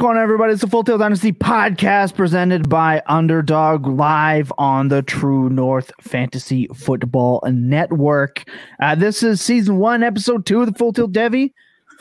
[0.00, 0.50] going on, everybody?
[0.50, 6.66] It's the Full Tilt Dynasty podcast presented by Underdog live on the True North Fantasy
[6.68, 8.44] Football Network.
[8.80, 11.52] Uh, this is season one, episode two of the Full Tilt Devy.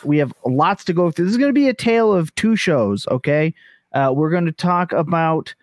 [0.06, 1.26] We have lots to go through.
[1.26, 3.54] This is going to be a tale of two shows, okay?
[3.92, 5.54] Uh, we're going to talk about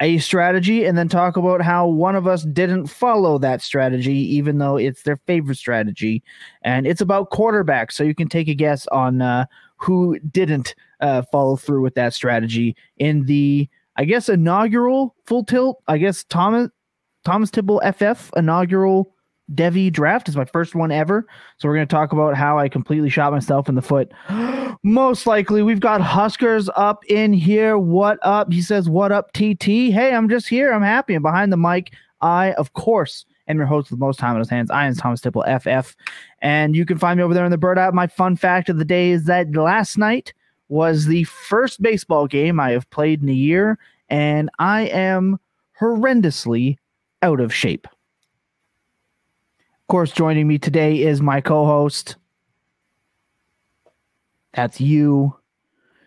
[0.00, 4.58] a strategy and then talk about how one of us didn't follow that strategy, even
[4.58, 6.22] though it's their favorite strategy.
[6.62, 7.94] And it's about quarterbacks.
[7.94, 9.46] So you can take a guess on uh,
[9.80, 15.82] who didn't uh, follow through with that strategy in the, I guess, inaugural full tilt.
[15.88, 16.68] I guess Thomas
[17.24, 19.14] Thomas Tipple FF inaugural
[19.54, 21.26] Devy draft is my first one ever.
[21.58, 24.12] So we're going to talk about how I completely shot myself in the foot.
[24.82, 27.76] Most likely, we've got Huskers up in here.
[27.76, 28.52] What up?
[28.52, 29.64] He says, What up, TT?
[29.64, 30.72] Hey, I'm just here.
[30.72, 31.14] I'm happy.
[31.14, 34.48] And behind the mic, I, of course, am your host with most time in his
[34.48, 34.70] hands.
[34.70, 35.94] I am Thomas Tipple FF.
[36.40, 37.92] And you can find me over there in the Bird app.
[37.92, 40.32] My fun fact of the day is that last night
[40.68, 45.38] was the first baseball game I have played in a year, and I am
[45.78, 46.78] horrendously
[47.22, 47.86] out of shape.
[47.86, 52.16] Of course, joining me today is my co-host.
[54.54, 55.36] That's you.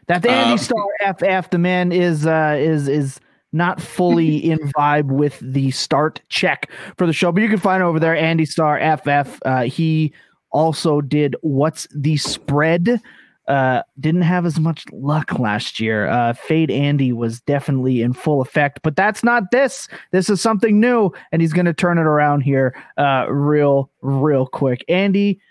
[0.07, 1.49] That's Andy um, Star FF.
[1.49, 3.19] The man is uh is is
[3.53, 7.83] not fully in vibe with the start check for the show, but you can find
[7.83, 9.39] over there Andy Star FF.
[9.45, 10.13] Uh, he
[10.51, 13.01] also did what's the spread
[13.47, 16.07] uh, didn't have as much luck last year.
[16.07, 19.87] Uh, Fade Andy was definitely in full effect, but that's not this.
[20.11, 24.47] This is something new, and he's going to turn it around here uh, real, real
[24.47, 24.85] quick.
[24.87, 25.41] Andy,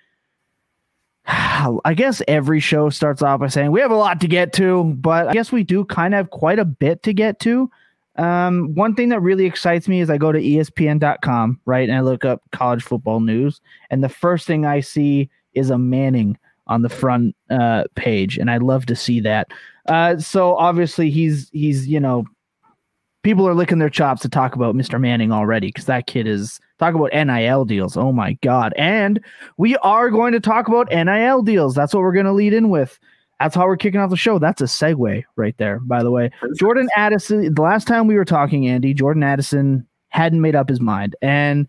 [1.27, 4.85] I guess every show starts off by saying we have a lot to get to,
[4.85, 7.71] but I guess we do kind of have quite a bit to get to.
[8.17, 12.01] Um, one thing that really excites me is I go to ESPN.com, right, and I
[12.01, 16.37] look up college football news, and the first thing I see is a Manning
[16.67, 19.49] on the front uh, page, and I love to see that.
[19.89, 22.25] Uh, so obviously he's he's you know
[23.23, 25.01] people are licking their chops to talk about Mr.
[25.01, 27.97] Manning already because that kid is talk about NIL deals.
[27.97, 28.75] Oh my god!
[28.77, 29.21] And
[29.57, 31.75] we are going to talk about NIL deals.
[31.75, 32.99] That's what we're going to lead in with.
[33.43, 34.39] That's how we're kicking off the show.
[34.39, 36.31] That's a segue right there, by the way.
[36.57, 37.55] Jordan Addison.
[37.55, 41.67] The last time we were talking, Andy, Jordan Addison hadn't made up his mind, and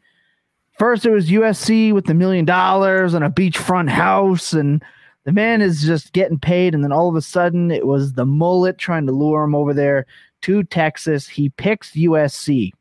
[0.78, 4.84] First, it was USC with the million dollars and a beachfront house, and
[5.24, 6.74] the man is just getting paid.
[6.74, 9.74] And then all of a sudden, it was the mullet trying to lure him over
[9.74, 10.08] there
[10.42, 11.28] to Texas.
[11.28, 12.72] He picks USC.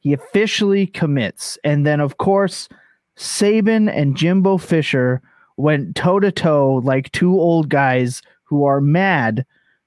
[0.00, 1.56] He officially commits.
[1.62, 2.68] And then, of course,
[3.16, 5.22] Saban and Jimbo Fisher
[5.62, 9.46] went toe to toe like two old guys who are mad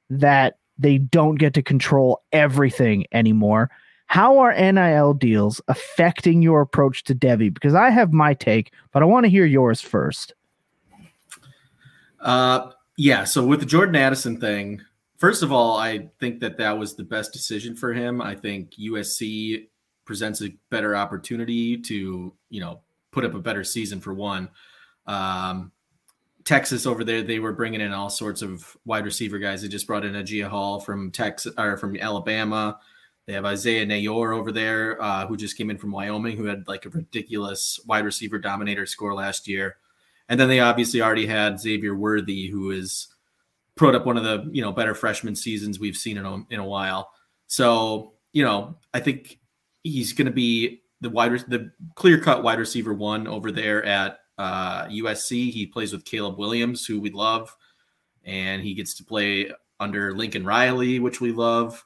[0.09, 3.69] that they don't get to control everything anymore.
[4.07, 7.53] How are NIL deals affecting your approach to Devy?
[7.53, 10.33] Because I have my take, but I want to hear yours first.
[12.19, 13.23] Uh, yeah.
[13.23, 14.81] So with the Jordan Addison thing,
[15.17, 18.21] first of all, I think that that was the best decision for him.
[18.21, 19.67] I think USC
[20.05, 22.81] presents a better opportunity to, you know,
[23.11, 24.49] put up a better season for one.
[25.07, 25.71] Um,
[26.43, 29.61] Texas over there, they were bringing in all sorts of wide receiver guys.
[29.61, 32.79] They just brought in Agiye Hall from Texas or from Alabama.
[33.25, 36.67] They have Isaiah Neyor over there, uh, who just came in from Wyoming, who had
[36.67, 39.77] like a ridiculous wide receiver dominator score last year.
[40.29, 43.07] And then they obviously already had Xavier Worthy, who is
[43.75, 46.59] put up one of the you know better freshman seasons we've seen in a, in
[46.59, 47.09] a while.
[47.47, 49.39] So you know, I think
[49.81, 54.19] he's going to be the wide the clear cut wide receiver one over there at
[54.37, 55.51] uh, USC.
[55.51, 57.55] He plays with Caleb Williams, who we love,
[58.23, 61.83] and he gets to play under Lincoln Riley, which we love.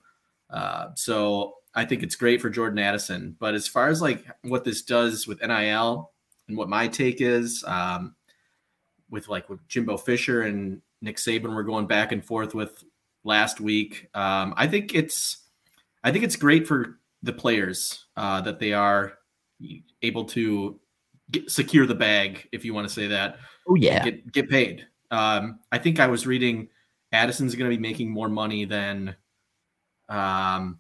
[0.50, 3.36] Uh, so I think it's great for Jordan Addison.
[3.40, 6.12] But as far as like what this does with NIL
[6.48, 8.16] and what my take is, um,
[9.10, 12.84] with like with Jimbo Fisher and Nick Saban, we're going back and forth with
[13.24, 14.08] last week.
[14.14, 15.46] Um, I think it's
[16.04, 19.14] I think it's great for the players uh, that they are
[20.02, 20.80] able to
[21.32, 23.38] get, secure the bag, if you want to say that.
[23.68, 24.86] Oh yeah, get get paid.
[25.12, 26.70] Um, I think I was reading
[27.12, 29.16] Addison's going to be making more money than
[30.08, 30.80] um,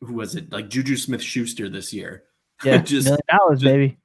[0.00, 0.52] who was it?
[0.52, 2.24] Like Juju Smith Schuster this year.
[2.62, 3.96] Yeah, just million dollars, baby.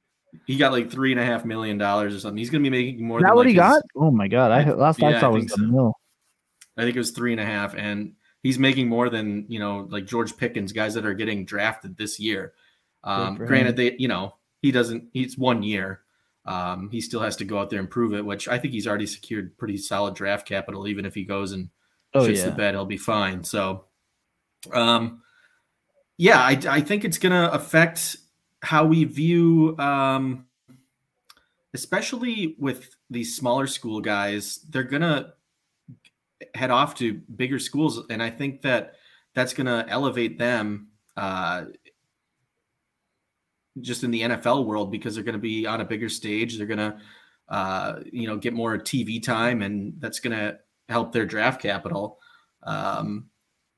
[0.46, 2.38] He got like three and a half million dollars or something.
[2.38, 3.18] He's gonna be making more.
[3.18, 3.82] Is that than what like he his, got?
[3.94, 4.50] Oh my god!
[4.50, 5.92] I last yeah, I saw was the so.
[6.78, 9.86] I think it was three and a half, and he's making more than you know,
[9.90, 12.54] like George Pickens, guys that are getting drafted this year.
[13.04, 15.08] Um, granted, they you know he doesn't.
[15.12, 16.00] He's one year.
[16.44, 18.86] Um, he still has to go out there and prove it, which I think he's
[18.86, 20.86] already secured pretty solid draft capital.
[20.86, 21.70] Even if he goes and
[22.14, 22.44] oh, shits yeah.
[22.46, 23.42] the bed, he'll be fine.
[23.42, 23.86] So
[24.72, 25.22] um,
[26.18, 28.16] yeah, I, I think it's going to affect
[28.62, 30.46] how we view, um,
[31.74, 34.60] especially with these smaller school guys.
[34.70, 35.34] They're going to
[36.54, 38.94] head off to bigger schools, and I think that
[39.34, 41.66] that's going to elevate them uh,
[43.80, 46.56] just in the NFL world because they're going to be on a bigger stage.
[46.56, 46.96] They're going to,
[47.48, 50.58] uh, you know, get more TV time, and that's going to
[50.88, 52.18] help their draft capital.
[52.62, 53.26] Um,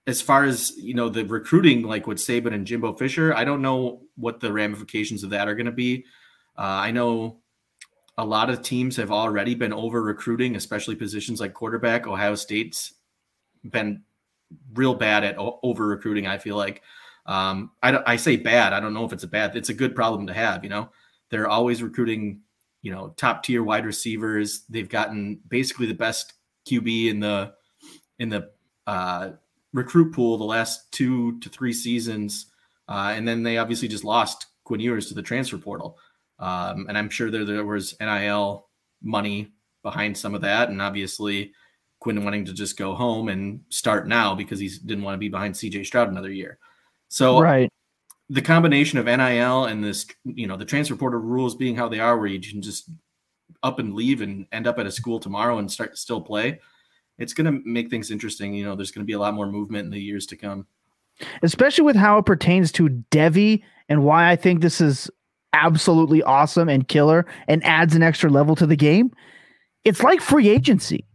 [0.07, 3.63] as far as you know, the recruiting, like with Saban and Jimbo Fisher, I don't
[3.63, 6.07] know what the ramifications of that are going to be.
[6.57, 7.41] Uh, I know
[8.17, 12.07] a lot of teams have already been over recruiting, especially positions like quarterback.
[12.07, 12.95] Ohio State's
[13.65, 14.03] been
[14.75, 16.27] real bad at over recruiting.
[16.27, 16.83] I feel like
[17.29, 18.73] um, I, I say bad.
[18.73, 19.55] I don't know if it's a bad.
[19.55, 20.65] It's a good problem to have.
[20.65, 20.91] You know,
[21.31, 22.41] they're always recruiting.
[22.81, 24.63] You know, top tier wide receivers.
[24.69, 26.35] They've gotten basically the best
[26.69, 27.53] QB in the
[28.19, 28.51] in the
[28.87, 29.31] uh,
[29.73, 32.47] recruit pool the last two to three seasons,
[32.89, 35.99] uh, and then they obviously just lost Quinn Ewers to the transfer portal.
[36.39, 38.69] Um, and I'm sure there, there was NIL
[39.03, 39.53] money
[39.83, 41.53] behind some of that, and obviously
[41.99, 45.29] Quinn wanting to just go home and start now because he didn't want to be
[45.29, 46.59] behind CJ Stroud another year.
[47.09, 47.71] So right.
[48.29, 52.01] the combination of NIL and this, you know, the transfer portal rules being how they
[52.01, 52.91] are, where you can just
[53.63, 56.61] up and leave and end up at a school tomorrow and start to still play,
[57.19, 58.55] it's going to make things interesting.
[58.55, 60.67] You know, there's going to be a lot more movement in the years to come.
[61.43, 65.11] Especially with how it pertains to Devy and why I think this is
[65.53, 69.11] absolutely awesome and killer and adds an extra level to the game.
[69.85, 71.07] It's like free agency.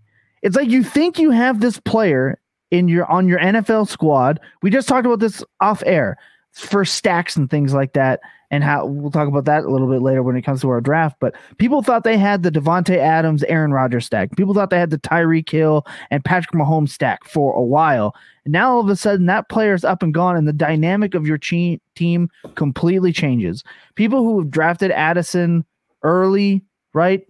[0.41, 2.39] It's like you think you have this player
[2.73, 4.39] in your on your NFL squad.
[4.63, 6.17] We just talked about this off air
[6.51, 10.01] for stacks and things like that, and how we'll talk about that a little bit
[10.01, 11.17] later when it comes to our draft.
[11.19, 14.35] But people thought they had the Davante Adams, Aaron Rodgers stack.
[14.35, 18.15] People thought they had the Tyreek Hill and Patrick Mahomes stack for a while.
[18.43, 21.13] And now all of a sudden that player is up and gone, and the dynamic
[21.13, 23.63] of your che- team completely changes.
[23.93, 25.63] People who have drafted Addison
[26.01, 26.63] early,
[26.95, 27.21] right?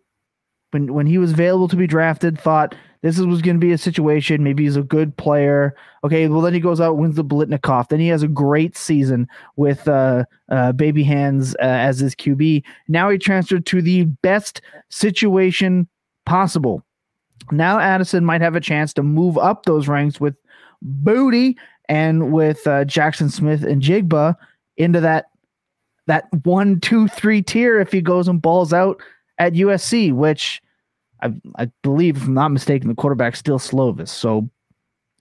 [0.71, 3.77] When when he was available to be drafted, thought this was going to be a
[3.77, 4.43] situation.
[4.43, 5.75] Maybe he's a good player.
[6.05, 7.89] Okay, well then he goes out wins the Biletnikoff.
[7.89, 9.27] Then he has a great season
[9.57, 12.63] with uh, uh, Baby Hands uh, as his QB.
[12.87, 15.89] Now he transferred to the best situation
[16.25, 16.81] possible.
[17.51, 20.35] Now Addison might have a chance to move up those ranks with
[21.03, 21.55] Boutte
[21.89, 24.35] and with uh, Jaxon Smith-Njigba
[24.77, 25.25] into that
[26.07, 29.01] that one, two, three tier if he goes and balls out
[29.39, 30.61] at USC, which
[31.23, 34.09] I, I believe, if I'm not mistaken, the quarterback's still Slovis.
[34.09, 34.49] So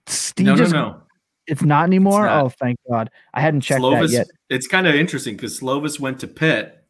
[0.07, 1.01] Steve no, just, no, no.
[1.47, 2.25] It's not anymore.
[2.25, 2.45] It's not.
[2.45, 3.09] Oh, thank God!
[3.33, 4.27] I hadn't checked Slovis, that yet.
[4.49, 6.85] It's kind of interesting because Slovis went to Pitt,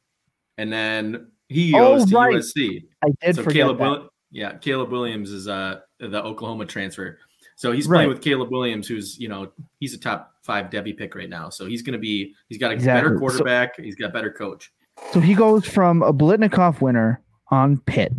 [0.58, 2.36] and then he goes oh, to right.
[2.36, 2.84] USC.
[3.04, 3.90] I did so forget Caleb that.
[3.90, 7.20] Will- yeah, Caleb Williams is uh the Oklahoma transfer.
[7.56, 8.14] So he's playing right.
[8.16, 11.50] with Caleb Williams, who's you know he's a top five Devy pick right now.
[11.50, 13.10] So he's going to be he's got a exactly.
[13.10, 13.76] better quarterback.
[13.76, 14.72] So, he's got a better coach.
[15.12, 18.12] So he goes from a Biletnikoff winner on Pitt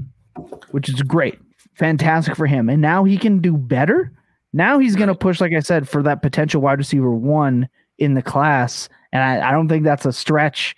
[0.70, 1.38] which is great.
[1.74, 2.68] Fantastic for him.
[2.68, 4.12] And now he can do better.
[4.52, 8.14] Now he's going to push, like I said, for that potential wide receiver one in
[8.14, 8.88] the class.
[9.12, 10.76] And I, I don't think that's a stretch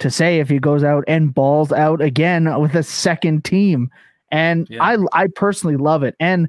[0.00, 3.90] to say if he goes out and balls out again with a second team.
[4.30, 4.82] And yeah.
[4.82, 6.16] I, I personally love it.
[6.20, 6.48] And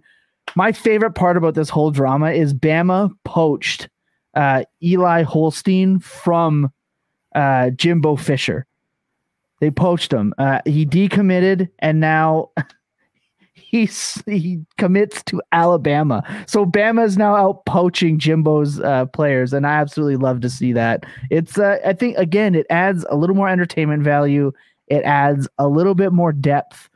[0.55, 3.89] my favorite part about this whole drama is Bama poached
[4.33, 6.71] uh, Eli Holstein from
[7.33, 8.65] uh, Jimbo Fisher.
[9.65, 10.31] They poached him.
[10.37, 12.51] Uh, he decommitted, and now
[13.55, 16.23] he's he commits to Alabama.
[16.45, 20.71] So Bama is now out poaching Jimbo's uh, players, and I absolutely love to see
[20.73, 21.03] that.
[21.31, 24.51] It's uh, I think again it adds a little more entertainment value.
[24.85, 26.87] It adds a little bit more depth,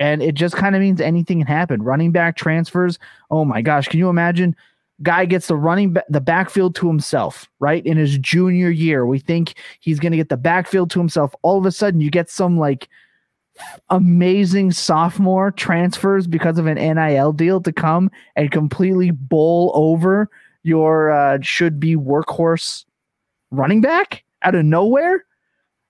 [0.00, 1.82] and it just kind of means anything can happen.
[1.82, 2.98] Running back transfers.
[3.30, 4.56] Oh my gosh, can you imagine?
[5.02, 7.84] Guy gets the running ba- the backfield to himself, right?
[7.84, 11.34] In his junior year, we think he's going to get the backfield to himself.
[11.42, 12.88] All of a sudden, you get some like
[13.90, 20.28] amazing sophomore transfers because of an NIL deal to come and completely bowl over
[20.62, 22.84] your uh, should be workhorse
[23.50, 25.24] running back out of nowhere.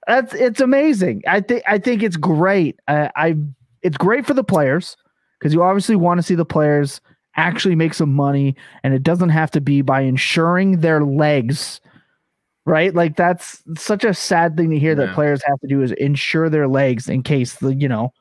[0.06, 1.22] That's it's amazing.
[1.26, 2.78] I think I think it's great.
[2.88, 3.36] I, I
[3.82, 4.96] it's great for the players
[5.38, 7.00] because you obviously want to see the players
[7.36, 11.80] actually make some money and it doesn't have to be by insuring their legs
[12.66, 12.94] right?
[12.94, 15.06] Like that's such a sad thing to hear yeah.
[15.06, 18.12] that players have to do is insure their legs in case the you know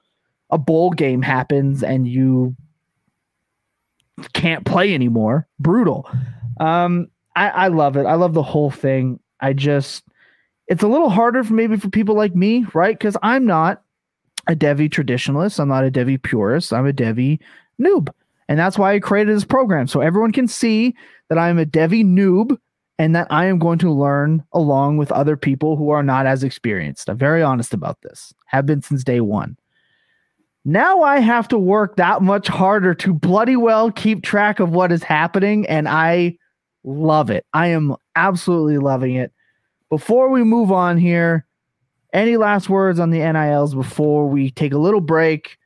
[0.49, 2.55] a bowl game happens and you
[4.33, 5.47] can't play anymore.
[5.59, 6.09] Brutal.
[6.59, 8.05] Um i i love it.
[8.05, 9.19] I love the whole thing.
[9.39, 10.03] I just
[10.67, 12.97] it's a little harder for maybe for people like me right?
[12.97, 13.81] Because i'm not
[14.47, 15.59] a devy traditionalist.
[15.59, 16.73] I'm not a devy purist.
[16.73, 17.39] I'm a devy
[17.81, 18.09] noob
[18.47, 19.87] and that's why I created this program.
[19.87, 20.95] So everyone can see
[21.29, 22.57] that I'm a Devy noob
[22.99, 26.43] and that I am going to learn along with other people who are not as
[26.43, 27.09] experienced.
[27.09, 29.57] I'm very honest about this, have been since day one.
[30.65, 34.91] Now I have to work that much harder to bloody well keep track of what
[34.91, 36.37] is happening, and I
[36.83, 37.45] love it.
[37.53, 39.33] I am absolutely loving it.
[39.89, 41.45] Before we move on here,
[42.13, 45.57] any last words on the NILs before we take a little break,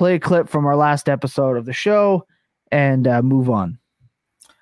[0.00, 2.26] play a clip from our last episode of the show,
[2.72, 3.78] and uh, move on?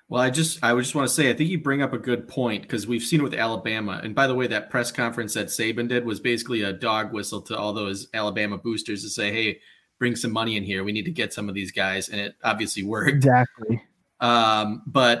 [0.09, 1.97] Well, I just I would just want to say I think you bring up a
[1.97, 4.01] good point because we've seen it with Alabama.
[4.03, 7.41] And by the way, that press conference that Saban did was basically a dog whistle
[7.43, 9.59] to all those Alabama boosters to say, "Hey,
[9.97, 10.83] bring some money in here.
[10.83, 13.11] We need to get some of these guys." And it obviously worked.
[13.11, 13.81] Exactly.
[14.19, 15.19] Um, but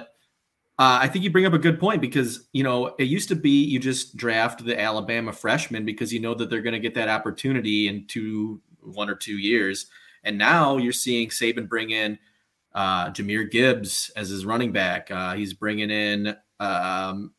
[0.79, 3.35] uh, I think you bring up a good point because you know it used to
[3.35, 6.95] be you just draft the Alabama freshmen because you know that they're going to get
[6.95, 9.85] that opportunity in two, one or two years,
[10.23, 12.19] and now you're seeing Saban bring in
[12.73, 15.09] uh, Jahmyr Gibbs as his running back.
[15.11, 17.33] Uh, he's bringing in um,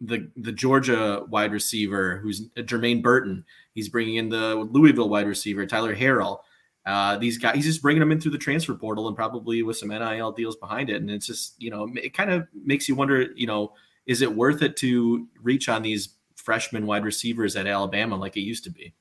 [0.00, 3.44] the the Georgia wide receiver, who's Jermaine Burton.
[3.74, 6.40] He's bringing in the Louisville wide receiver, Tyler Harrell.
[6.86, 9.76] Uh, these guys, he's just bringing them in through the transfer portal and probably with
[9.76, 10.96] some NIL deals behind it.
[10.96, 13.72] And it's just, you know, it kind of makes you wonder, you know,
[14.06, 18.42] is it worth it to reach on these freshman wide receivers at Alabama like it
[18.42, 18.94] used to be?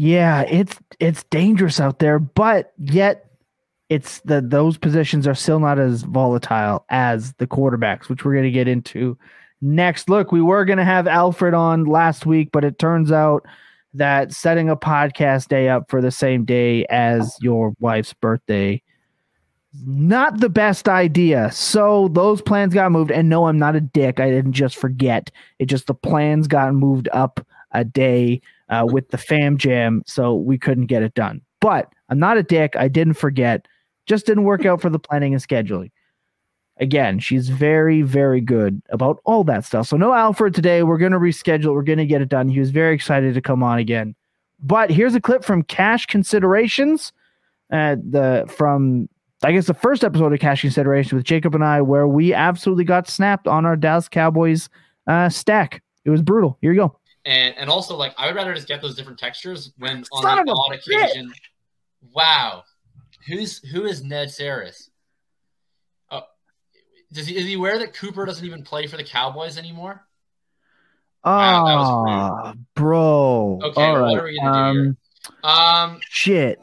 [0.00, 3.32] Yeah, it's it's dangerous out there, but yet
[3.88, 8.44] it's the those positions are still not as volatile as the quarterbacks, which we're going
[8.44, 9.18] to get into
[9.60, 10.08] next.
[10.08, 13.44] Look, we were going to have Alfred on last week, but it turns out
[13.92, 18.80] that setting a podcast day up for the same day as your wife's birthday
[19.84, 21.50] not the best idea.
[21.52, 23.10] So those plans got moved.
[23.10, 24.18] And no, I'm not a dick.
[24.18, 25.30] I didn't just forget.
[25.58, 30.34] It just the plans got moved up a day uh, with the fam jam, so
[30.34, 31.40] we couldn't get it done.
[31.60, 32.76] But I'm not a dick.
[32.76, 33.66] I didn't forget.
[34.06, 35.90] Just didn't work out for the planning and scheduling.
[36.80, 39.88] Again, she's very, very good about all that stuff.
[39.88, 40.82] So no Alfred today.
[40.84, 41.74] We're gonna reschedule.
[41.74, 42.48] We're gonna get it done.
[42.48, 44.14] He was very excited to come on again.
[44.60, 47.12] But here's a clip from Cash Considerations,
[47.72, 49.08] uh, the from
[49.44, 52.84] I guess the first episode of Cash Consideration with Jacob and I, where we absolutely
[52.84, 54.68] got snapped on our Dallas Cowboys
[55.06, 55.82] uh, stack.
[56.04, 56.58] It was brutal.
[56.60, 56.97] Here you go.
[57.28, 60.46] And and also like I would rather just get those different textures when on Son
[60.46, 61.30] the odd occasion.
[62.14, 62.64] Wow,
[63.28, 64.90] Who's who is Ned Saris?
[66.10, 66.22] Oh,
[67.12, 70.06] does he is he aware that Cooper doesn't even play for the Cowboys anymore?
[71.24, 73.60] Ah, wow, bro.
[73.62, 74.10] Okay, All right.
[74.12, 74.96] what are we gonna um, do here?
[75.42, 76.58] Um, um, shit.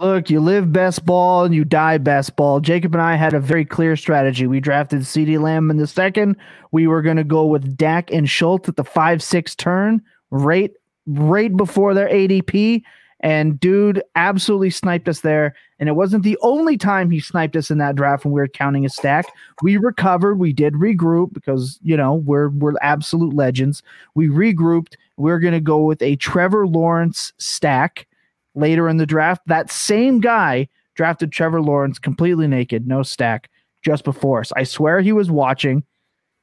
[0.00, 2.60] Look, you live best ball and you die best ball.
[2.60, 4.46] Jacob and I had a very clear strategy.
[4.46, 6.36] We drafted CeeDee Lamb in the second.
[6.70, 10.00] We were going to go with Dak and Schultz at the 5 6 turn,
[10.30, 10.70] right,
[11.08, 12.82] right before their ADP.
[13.20, 15.56] And dude absolutely sniped us there.
[15.80, 18.46] And it wasn't the only time he sniped us in that draft when we were
[18.46, 19.26] counting a stack.
[19.62, 20.36] We recovered.
[20.36, 23.82] We did regroup because, you know, we're we're absolute legends.
[24.14, 24.94] We regrouped.
[25.16, 28.06] We're gonna go with a Trevor Lawrence stack
[28.54, 29.42] later in the draft.
[29.46, 33.48] That same guy drafted Trevor Lawrence completely naked, no stack,
[33.84, 34.52] just before us.
[34.56, 35.84] I swear he was watching.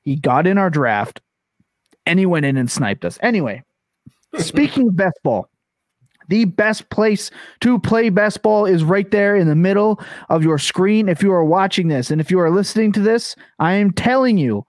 [0.01, 1.21] He got in our draft
[2.05, 3.19] and he went in and sniped us.
[3.21, 3.63] Anyway,
[4.37, 5.49] speaking of best ball,
[6.29, 7.31] the best place
[7.61, 11.09] to play best ball is right there in the middle of your screen.
[11.09, 14.37] If you are watching this and if you are listening to this, I am telling
[14.37, 14.65] you,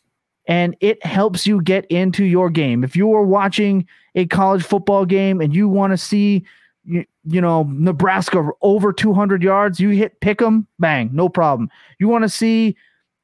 [0.47, 2.83] and it helps you get into your game.
[2.83, 6.45] If you are watching a college football game and you want to see
[6.83, 11.69] you, you know Nebraska over 200 yards, you hit pick 'em, bang, no problem.
[11.99, 12.75] You want to see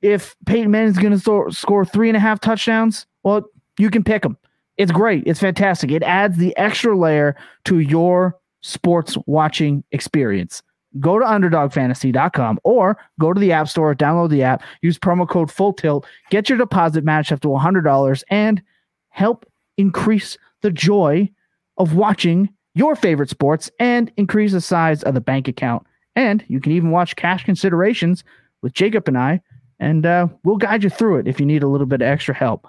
[0.02, 3.44] if Peyton Manning is going to score three and a half touchdowns, well,
[3.78, 4.36] you can pick them.
[4.78, 5.24] It's great.
[5.28, 5.92] It's fantastic.
[5.92, 7.36] It adds the extra layer
[7.66, 10.64] to your sports watching experience.
[11.00, 15.52] Go to underdogfantasy.com or go to the App Store, download the app, use promo code
[15.52, 18.62] Full Tilt, get your deposit matched up to $100, and
[19.10, 19.46] help
[19.78, 21.30] increase the joy
[21.78, 25.86] of watching your favorite sports and increase the size of the bank account.
[26.16, 28.24] And you can even watch cash considerations
[28.62, 29.42] with Jacob and I,
[29.80, 32.36] and uh, we'll guide you through it if you need a little bit of extra
[32.36, 32.68] help.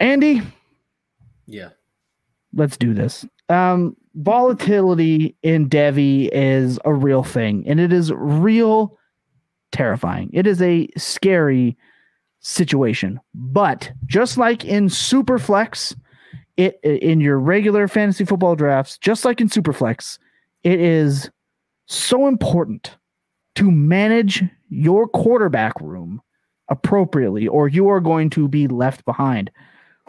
[0.00, 0.42] Andy,
[1.46, 1.70] yeah,
[2.58, 3.24] let's do this.
[3.48, 8.98] Um, volatility in Devy is a real thing, and it is real
[9.72, 10.30] terrifying.
[10.32, 11.76] It is a scary
[12.40, 13.20] situation.
[13.34, 15.96] But just like in Superflex,
[16.56, 20.18] it in your regular fantasy football drafts, just like in Superflex,
[20.64, 21.30] it is
[21.86, 22.96] so important
[23.54, 26.20] to manage your quarterback room
[26.68, 29.50] appropriately, or you are going to be left behind.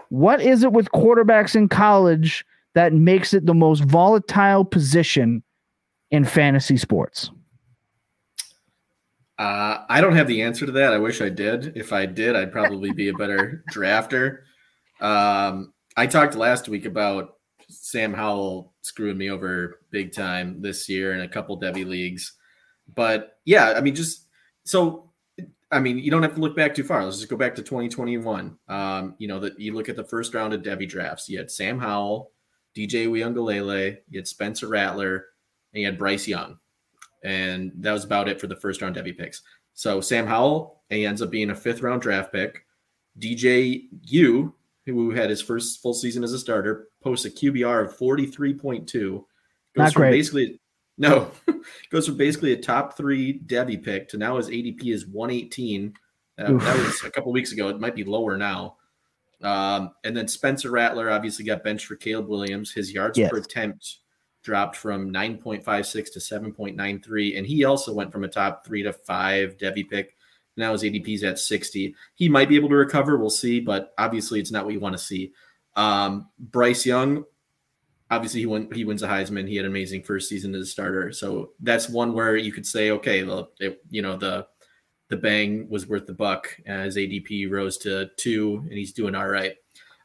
[0.10, 5.44] What is it with quarterbacks in college that makes it the most volatile position
[6.12, 7.32] in fantasy sports?
[9.38, 10.94] Uh, I don't have the answer to that.
[10.94, 11.78] I wish I did.
[11.78, 14.40] If I did, I'd probably be a better drafter.
[15.00, 17.36] Um, I talked last week about
[17.70, 22.34] Sam Howell screwing me over big time this year in a couple Devy leagues.
[22.94, 24.26] But yeah, I mean, just
[24.66, 25.09] so
[25.72, 27.04] I mean, you don't have to look back too far.
[27.04, 28.58] Let's just go back to 2021.
[28.68, 31.30] Um, you know, that you look at the first round of Devy drafts.
[31.30, 32.32] You had Sam Howell,
[32.76, 35.26] DJ Uiagalelei, you had Spencer Rattler,
[35.74, 36.58] and you had Bryce Young
[37.24, 39.42] and that was about it for the first round Devy picks.
[39.74, 42.66] So Sam Howell, he ends up being a fifth round draft pick.
[43.20, 47.98] DJ U, who had his first full season as a starter, posts a QBR of
[47.98, 48.92] 43.2.
[48.94, 49.24] Goes
[49.76, 50.12] Not from great.
[50.12, 50.60] basically
[51.00, 51.32] no,
[51.90, 55.94] goes from basically a top three Devy pick to now his ADP is 118.
[56.38, 57.70] Uh, that was a couple weeks ago.
[57.70, 58.76] It might be lower now.
[59.42, 62.72] Um, and then Spencer Rattler obviously got benched for Caleb Williams.
[62.72, 63.32] His yards Yes.
[63.32, 64.00] per attempt
[64.44, 67.38] dropped from 9.56 to 7.93.
[67.38, 70.16] And he also went from a top three to five Devy pick.
[70.58, 71.96] Now his ADP's at 60.
[72.16, 73.18] He might be able to recover.
[73.18, 75.32] We'll see, but obviously it's not what you want to see.
[75.78, 77.24] Um, Bryce Young,
[78.10, 79.48] obviously he won, he wins a Heisman.
[79.48, 81.12] He had an amazing first season as a starter.
[81.12, 84.48] So that's one where you could say, okay, well, it, you know, the,
[85.10, 86.56] the bang was worth the buck.
[86.66, 89.56] His ADP rose to two and he's doing all right.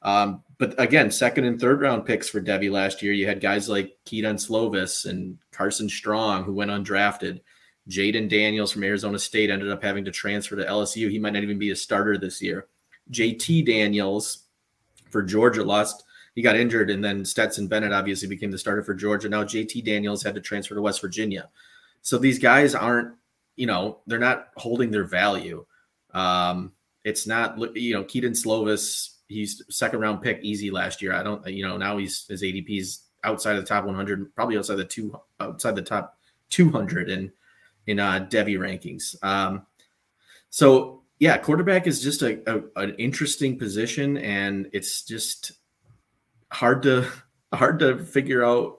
[0.03, 3.13] Um, but again, second and third round picks for Devy last year.
[3.13, 7.41] You had guys like Kedon Slovis and Carson Strong who went undrafted.
[7.89, 11.11] Jayden Daniels from Arizona State ended up having to transfer to LSU.
[11.11, 12.67] He might not even be a starter this year.
[13.11, 14.45] JT Daniels
[15.11, 16.04] for Georgia lost.
[16.35, 19.29] He got injured, and then Stetson Bennett obviously became the starter for Georgia.
[19.29, 21.49] Now JT Daniels had to transfer to West Virginia.
[22.03, 23.15] So these guys aren't,
[23.57, 25.65] you know, they're not holding their value.
[26.13, 26.73] Um,
[27.05, 31.13] it's not, you know, Kedon Slovis he's second round pick easy last year.
[31.13, 34.77] I don't, you know, now he's his ADP's outside of the top 100, probably outside
[34.77, 36.19] the two, outside the top
[36.51, 37.33] 200 in
[37.87, 39.23] in uh, Devy rankings.
[39.23, 39.67] Um,
[40.51, 45.53] so yeah, quarterback is just a, a an interesting position, and it's just
[46.55, 47.07] hard to
[47.53, 48.79] hard to figure out.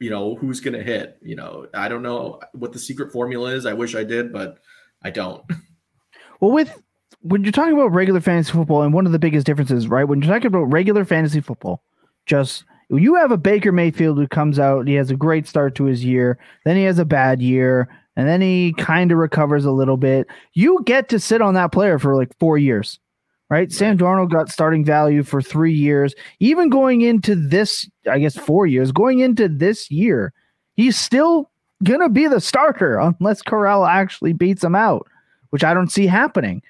[0.00, 1.18] You know who's going to hit.
[1.22, 3.66] You know, I don't know what the secret formula is.
[3.66, 4.58] I wish I did, but
[5.02, 5.44] I don't.
[6.40, 6.82] Well, with
[7.20, 10.02] when you're talking about regular fantasy football, and one of the biggest differences, right?
[10.02, 11.84] When you're talking about regular fantasy football,
[12.26, 15.84] just you have a Baker Mayfield who comes out, he has a great start to
[15.84, 19.70] his year, then he has a bad year, and then he kind of recovers a
[19.70, 20.26] little bit.
[20.54, 22.98] You get to sit on that player for like four years,
[23.52, 23.70] right?
[23.70, 26.14] Sam Darnold got starting value for three years.
[26.40, 30.32] Even going into this, I guess, four years, going into this year,
[30.74, 31.50] he's still
[31.84, 35.06] gonna be the starter unless Corral actually beats him out,
[35.50, 36.62] which I don't see happening.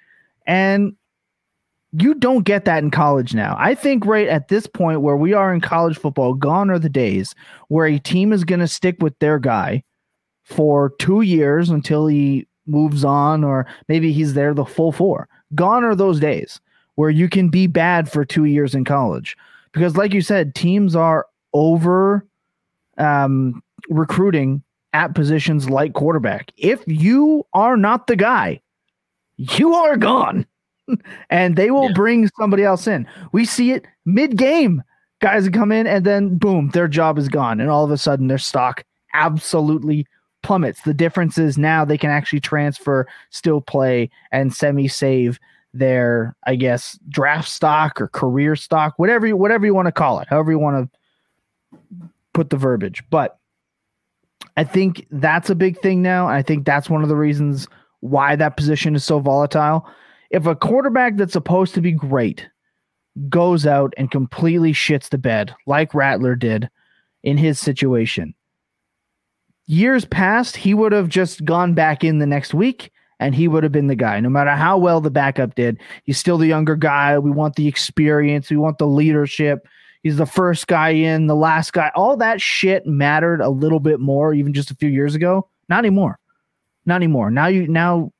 [0.44, 0.96] And
[1.92, 3.54] you don't get that in college now.
[3.60, 6.88] I think right at this point where we are in college football, gone are the
[6.88, 7.32] days
[7.68, 9.84] where a team is going to stick with their guy
[10.42, 15.28] for two years until he moves on, or maybe he's there the full four.
[15.54, 16.60] Gone are those days
[17.02, 19.36] where you can be bad for two years in college.
[19.72, 22.24] Because, like you said, teams are over
[22.96, 24.62] um, recruiting
[24.92, 26.52] at positions like quarterback.
[26.56, 28.60] If you are not the guy,
[29.36, 30.46] you are gone.
[31.30, 31.94] and they will Yeah.
[31.96, 33.04] bring somebody else in.
[33.32, 34.80] We see it mid game.
[35.20, 37.60] Guys come in and then boom, their job is gone.
[37.60, 40.06] And all of a sudden their stock absolutely
[40.44, 40.82] plummets.
[40.82, 45.40] The difference is now they can actually transfer, still play, and semi save
[45.74, 50.20] their, I guess, draft stock or career stock, whatever you whatever you want to call
[50.20, 53.02] it, however you want to put the verbiage.
[53.10, 53.38] But
[54.56, 56.28] I think that's a big thing now.
[56.28, 57.66] I think that's one of the reasons
[58.00, 59.86] why that position is so volatile.
[60.30, 62.46] If a quarterback that's supposed to be great
[63.28, 66.68] goes out and completely shits the bed, like Rattler did
[67.22, 68.34] in his situation,
[69.66, 72.91] years past, he would have just gone back in the next week
[73.22, 74.18] and he would have been the guy.
[74.20, 77.18] No matter how well the backup did, he's still the younger guy.
[77.18, 79.66] We want the experience, we want the leadership.
[80.02, 81.92] He's the first guy in, the last guy.
[81.94, 85.48] All that shit mattered a little bit more even just a few years ago.
[85.68, 86.18] Not anymore.
[86.84, 87.30] Not anymore.
[87.30, 88.12] Now you now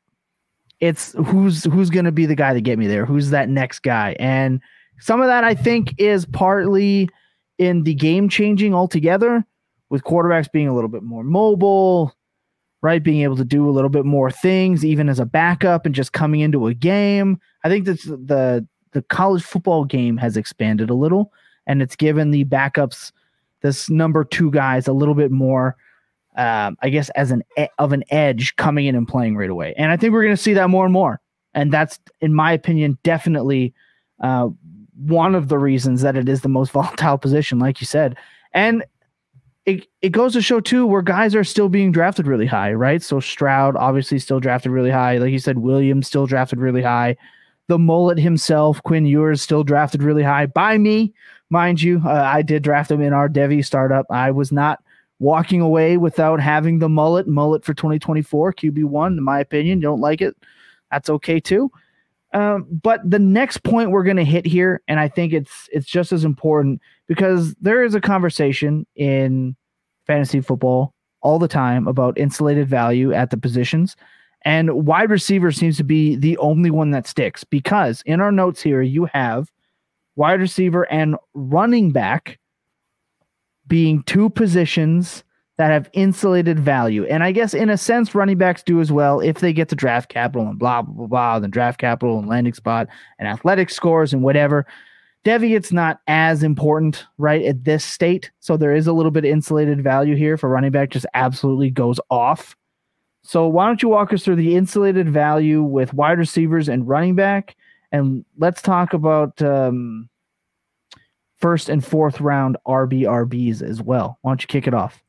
[0.78, 3.04] it's who's who's going to be the guy to get me there?
[3.04, 4.14] Who's that next guy?
[4.20, 4.60] And
[5.00, 7.08] some of that I think is partly
[7.58, 9.44] in the game changing altogether
[9.90, 12.14] with quarterbacks being a little bit more mobile,
[12.82, 13.02] right?
[13.02, 16.12] Being able to do a little bit more things, even as a backup and just
[16.12, 17.40] coming into a game.
[17.64, 21.32] I think that the the college football game has expanded a little,
[21.66, 23.12] and it's given the backups
[23.62, 25.76] this number two guys a little bit more,
[26.36, 27.42] um, I guess, as an
[27.78, 29.74] of an edge coming in and playing right away.
[29.78, 31.20] And I think we're going to see that more and more.
[31.54, 33.74] And that's, in my opinion, definitely
[34.20, 34.48] uh,
[34.96, 38.16] one of the reasons that it is the most volatile position, like you said.
[38.52, 38.84] And
[39.64, 43.03] it, it goes to show too where guys are still being drafted really high, right?
[43.03, 45.18] So Stroud obviously still drafted really high.
[45.18, 47.16] Like you said, Williams still drafted really high.
[47.68, 51.14] The mullet himself, Quinn Ewers, still drafted really high by me,
[51.48, 52.03] mind you.
[52.05, 54.07] Uh, I did draft him in our Devy startup.
[54.11, 54.83] I was not
[55.20, 57.29] walking away without having the mullet.
[57.29, 59.79] Mullet for 2024, QB1, in my opinion.
[59.79, 60.37] Don't like it.
[60.90, 61.70] That's okay too.
[62.35, 65.87] Um, but the next point we're going to hit here, and I think it's it's
[65.87, 66.81] just as important
[67.12, 69.55] because there is a conversation in
[70.07, 73.96] fantasy football all the time about insulated value at the positions,
[74.46, 78.62] and wide receiver seems to be the only one that sticks because in our notes
[78.62, 79.53] here you have
[80.16, 82.38] wide receiver and running back
[83.66, 85.22] being two positions
[85.59, 87.05] that have insulated value.
[87.05, 89.77] And I guess in a sense, running backs do as well if they get the
[89.77, 93.68] draft capital and blah, blah, blah, blah, then draft capital and landing spot and athletic
[93.68, 94.66] scores and whatever.
[95.24, 98.30] Devy, it's not as important, right, at this state.
[98.40, 101.70] So there is a little bit of insulated value here for running back, just absolutely
[101.70, 102.56] goes off.
[103.22, 107.14] So why don't you walk us through the insulated value with wide receivers and running
[107.14, 107.56] back?
[107.92, 110.08] And let's talk about um,
[111.38, 114.18] first and fourth round RBRBs as well.
[114.22, 115.02] Why don't you kick it off?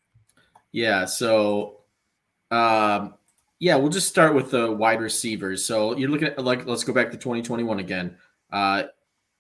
[0.72, 1.06] Yeah.
[1.06, 1.80] So,
[2.52, 3.16] um,
[3.60, 5.66] yeah, we'll just start with the wide receivers.
[5.66, 8.18] So you're looking at like let's go back to 2021 again.
[8.52, 8.84] Uh,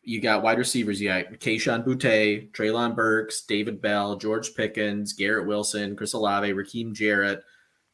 [0.03, 1.01] you got wide receivers.
[1.01, 6.93] You got Kayshon Boutte, Treylon Burks, David Bell, George Pickens, Garrett Wilson, Chris Olave, Rakim
[6.93, 7.43] Jarrett,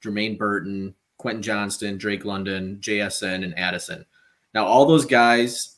[0.03, 4.05] Jermaine Burton, Quentin Johnston, Drake London, JSN, and Addison.
[4.53, 5.75] Now, all those guys,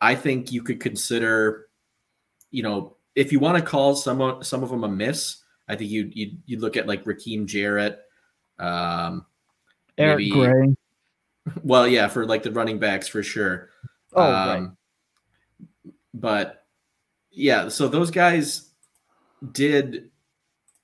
[0.00, 1.66] I think you could consider,
[2.50, 5.76] you know, if you want to call some of, some of them a miss, I
[5.76, 8.00] think you you you look at like Rakim Jarrett,
[8.58, 9.26] um,
[9.98, 10.76] Eric maybe, Gray.
[11.64, 13.70] Well, yeah, for like the running backs for sure.
[14.12, 14.70] Oh, um, right.
[16.14, 16.64] But
[17.30, 18.70] yeah, so those guys
[19.52, 20.10] did,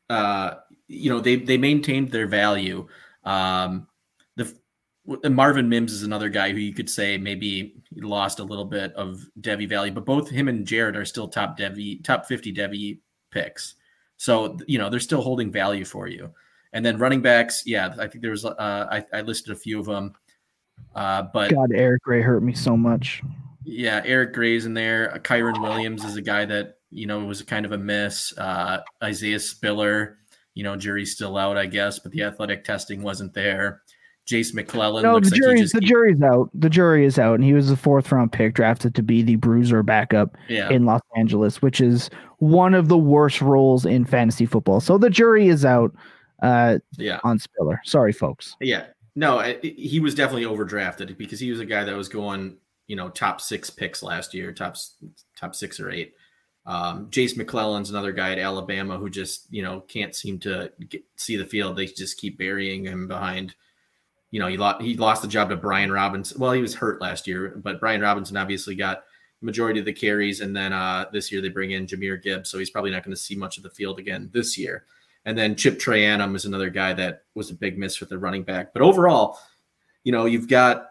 [0.08, 0.54] uh,
[0.88, 2.86] you know, they they maintained their value.
[3.24, 3.88] Um,
[4.36, 8.92] the Marvin Mims is another guy who you could say maybe lost a little bit
[8.94, 12.98] of Devy value, but both him and Jarrett are still top Devy, top 50 Devy
[13.30, 13.74] picks.
[14.16, 16.32] So you know they're still holding value for you.
[16.72, 19.78] And then running backs, yeah, I think there was uh, I, I listed a few
[19.78, 20.14] of them.
[20.94, 23.22] Uh, but God, Eric Gray hurt me so much.
[23.66, 25.20] Yeah, Eric Gray's in there.
[25.24, 28.32] Kyren Williams is a guy that you know was kind of a miss.
[28.38, 30.18] Uh, Isaiah Spiller,
[30.54, 33.82] you know, jury's still out, I guess, but the athletic testing wasn't there.
[34.24, 35.02] Jase McClellan.
[35.02, 36.50] No, the jury's like the jury's out.
[36.54, 39.36] The jury is out, and he was the fourth round pick, drafted to be the
[39.36, 40.70] bruiser backup yeah.
[40.70, 44.80] in Los Angeles, which is one of the worst roles in fantasy football.
[44.80, 45.94] So the jury is out.
[46.42, 47.80] Uh, yeah, on Spiller.
[47.84, 48.56] Sorry, folks.
[48.60, 52.96] Yeah, no, he was definitely overdrafted because he was a guy that was going, you
[52.96, 54.76] know, top six picks last year, top
[55.38, 56.14] top six or eight.
[56.66, 61.04] Um, Jase McClellan's another guy at Alabama who just, you know, can't seem to get,
[61.14, 61.76] see the field.
[61.76, 63.54] They just keep burying him behind
[64.30, 66.38] you know, he lost he lost the job to Brian Robinson.
[66.40, 69.04] Well, he was hurt last year, but Brian Robinson obviously got
[69.40, 72.58] majority of the carries, and then uh, this year they bring in Jahmyr Gibbs, so
[72.58, 74.84] he's probably not going to see much of the field again this year.
[75.24, 78.42] And then Chip Trayanum is another guy that was a big miss with the running
[78.42, 78.72] back.
[78.72, 79.38] But overall,
[80.04, 80.90] you know, you've got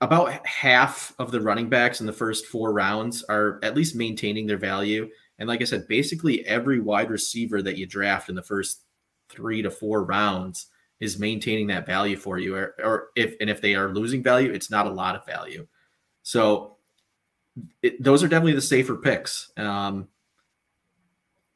[0.00, 4.46] about half of the running backs in the first four rounds are at least maintaining
[4.46, 5.08] their value.
[5.38, 8.82] And like I said, basically every wide receiver that you draft in the first
[9.28, 10.66] three to four rounds
[11.00, 14.52] is maintaining that value for you or, or if and if they are losing value
[14.52, 15.66] it's not a lot of value
[16.22, 16.76] so
[17.82, 20.08] it, those are definitely the safer picks um,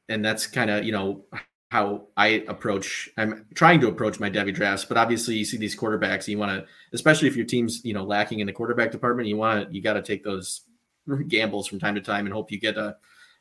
[0.08, 1.24] and that's kind of you know
[1.72, 3.08] how I approach.
[3.16, 6.28] I'm trying to approach my Devy drafts, but obviously you see these quarterbacks.
[6.28, 9.38] You want to, especially if your team's you know lacking in the quarterback department, you
[9.38, 10.66] want to you got to take those
[11.28, 12.96] gambles from time to time and hope you get a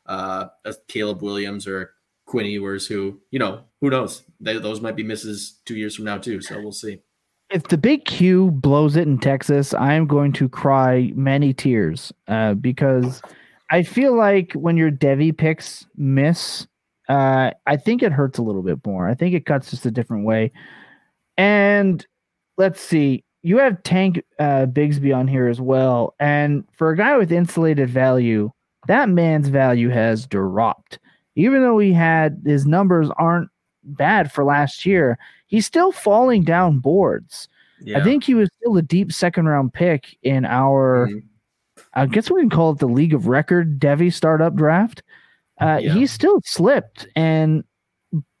[0.06, 1.92] uh, a Caleb Williams or
[2.24, 6.06] Quinn Ewers, who you know who knows they, those might be misses two years from
[6.06, 6.40] now too.
[6.40, 7.02] So we'll see.
[7.50, 12.14] If the big Q blows it in Texas, I am going to cry many tears
[12.28, 13.20] uh, because
[13.70, 16.66] I feel like when your Devy picks miss,
[17.12, 19.06] uh, I think it hurts a little bit more.
[19.06, 20.50] I think it cuts just a different way.
[21.36, 22.04] And
[22.56, 26.14] let's see, you have Tank uh, Bigsby on here as well.
[26.18, 28.50] And for a guy with insulated value,
[28.86, 30.98] that man's value has dropped.
[31.36, 33.50] Even though he had his numbers aren't
[33.84, 37.46] bad for last year, he's still falling down boards.
[37.82, 37.98] Yeah.
[37.98, 41.18] I think he was still a deep second round pick in our, mm-hmm.
[41.92, 45.02] I guess we can call it the League of Record Devy startup draft.
[45.62, 45.94] Uh, yeah.
[45.94, 47.06] He still slipped.
[47.16, 47.64] And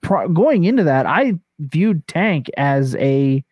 [0.02, 3.44] pro- going into that, I viewed Tank as a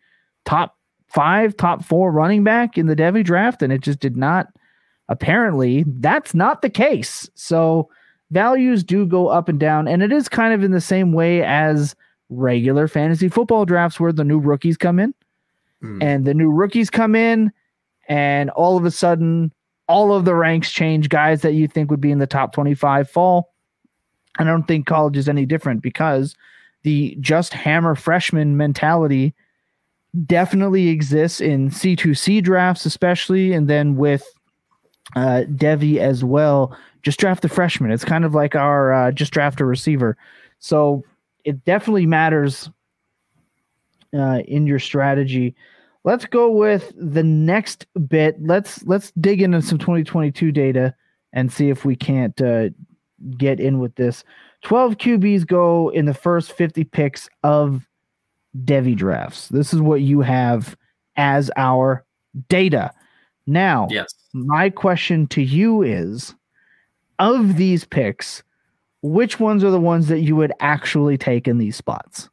[0.45, 4.47] top five, top four running back in the Devy draft, and it just did not.
[5.09, 7.29] Apparently, that's not the case.
[7.35, 7.89] So
[8.29, 11.43] values do go up and down, and it is kind of in the same way
[11.43, 11.95] as
[12.29, 15.13] regular fantasy football drafts where the new rookies come in,
[15.83, 16.01] mm.
[16.01, 17.51] and the new rookies come in,
[18.07, 19.51] and all of a sudden,
[19.89, 21.09] all of the ranks change.
[21.09, 23.50] Guys that you think would be in the top twenty-five fall.
[24.37, 26.35] I don't think college is any different because
[26.83, 29.33] the just hammer freshman mentality
[30.25, 34.25] definitely exists in C2C drafts, especially, and then with
[35.15, 36.75] uh, Devy as well.
[37.01, 37.91] Just draft the freshman.
[37.91, 40.17] It's kind of like our uh, just draft a receiver.
[40.59, 41.03] So
[41.43, 42.69] it definitely matters
[44.13, 45.55] uh, in your strategy.
[46.03, 48.35] Let's go with the next bit.
[48.41, 50.95] Let's let's dig into some 2022 data
[51.33, 52.69] and see if we can't uh,
[53.37, 54.23] get in with this.
[54.63, 57.87] 12 QBs go in the first 50 picks of
[58.63, 59.47] Devy drafts.
[59.49, 60.75] This is what you have
[61.15, 62.05] as our
[62.49, 62.91] data.
[63.47, 64.13] Now, yes.
[64.33, 66.35] my question to you is
[67.19, 68.43] of these picks,
[69.01, 72.29] which ones are the ones that you would actually take in these spots?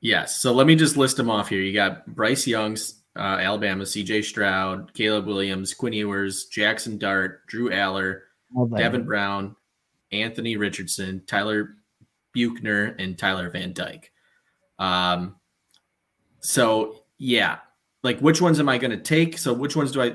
[0.00, 0.36] Yes.
[0.36, 1.60] So let me just list them off here.
[1.60, 7.70] You got Bryce Young's uh, Alabama, CJ Stroud, Caleb Williams, Quinn Ewers, Jaxson Dart, Drew
[7.70, 8.22] Allar,
[8.76, 9.56] Devin Brown,
[10.10, 11.76] Anthony Richardson, Tyler
[12.32, 14.10] Buchner, and Tyler Van Dyke.
[14.78, 15.36] Um,
[16.40, 17.58] so yeah,
[18.02, 19.38] like which ones am I going to take?
[19.38, 20.14] So which ones do I?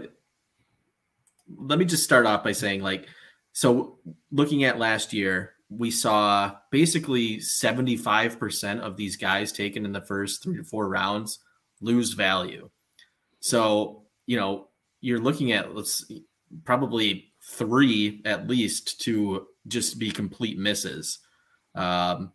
[1.56, 3.08] Let me just start off by saying like,
[3.54, 4.00] so
[4.32, 10.44] looking at last year, we saw basically 75% of these guys taken in the first
[10.44, 11.40] three to four rounds
[11.82, 12.70] lose value.
[13.40, 14.70] So, you know,
[15.02, 16.10] you're looking at let's
[16.64, 21.20] probably three at least to just be complete misses.
[21.76, 22.34] Um,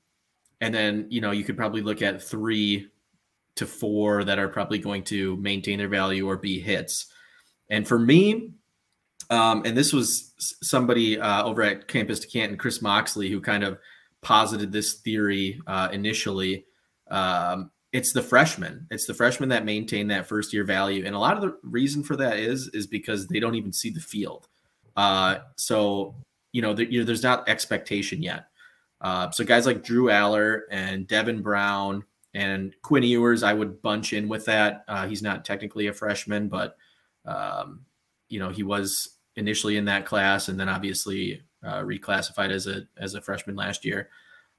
[0.61, 2.89] and then, you know, you could probably look at three
[3.57, 7.07] to four that are probably going to maintain their value or be hits.
[7.69, 8.53] And for me,
[9.31, 13.65] um, and this was somebody uh, over at Campus to Canton, Chris Moxley, who kind
[13.65, 13.79] of
[14.23, 16.67] posited this theory uh, initially.
[17.11, 18.87] Um, it's the freshmen.
[18.91, 22.03] It's the freshmen that maintain that first year value, and a lot of the reason
[22.03, 24.49] for that is is because they don't even see the field.
[24.97, 26.15] Uh, so
[26.53, 28.47] you know, you know, there's not expectation yet.
[29.01, 34.13] Uh, so guys like Drew Allar and Devin Brown and Quinn Ewers, I would bunch
[34.13, 34.85] in with that.
[34.87, 36.77] Uh, he's not technically a freshman, but
[37.27, 37.81] um,
[38.29, 42.83] you know he was initially in that class, and then obviously uh, reclassified as a
[42.97, 44.09] as a freshman last year.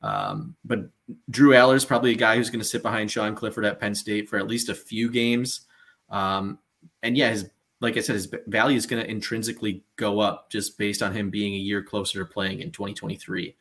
[0.01, 0.89] Um, but
[1.29, 3.95] Drew Allar is probably a guy who's going to sit behind Sean Clifford at Penn
[3.95, 5.61] State for at least a few games.
[6.09, 6.59] Um,
[7.01, 7.49] and yeah, his
[7.83, 11.29] like I said, his value is going to intrinsically go up just based on him
[11.29, 13.55] being a year closer to playing in 2023.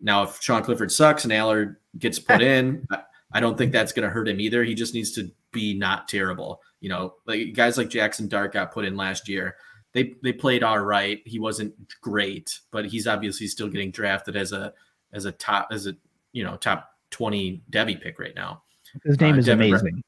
[0.00, 2.86] Now, if Sean Clifford sucks and Allard gets put in,
[3.32, 4.62] I don't think that's going to hurt him either.
[4.62, 6.62] He just needs to be not terrible.
[6.80, 9.56] You know, like guys like Jaxson Dart got put in last year.
[9.92, 11.20] They they played all right.
[11.24, 14.72] He wasn't great, but he's obviously still getting drafted as a
[15.12, 15.96] as a top as a
[16.32, 18.62] you know top 20 Devy pick right now.
[19.04, 20.02] His name uh, is Devin amazing.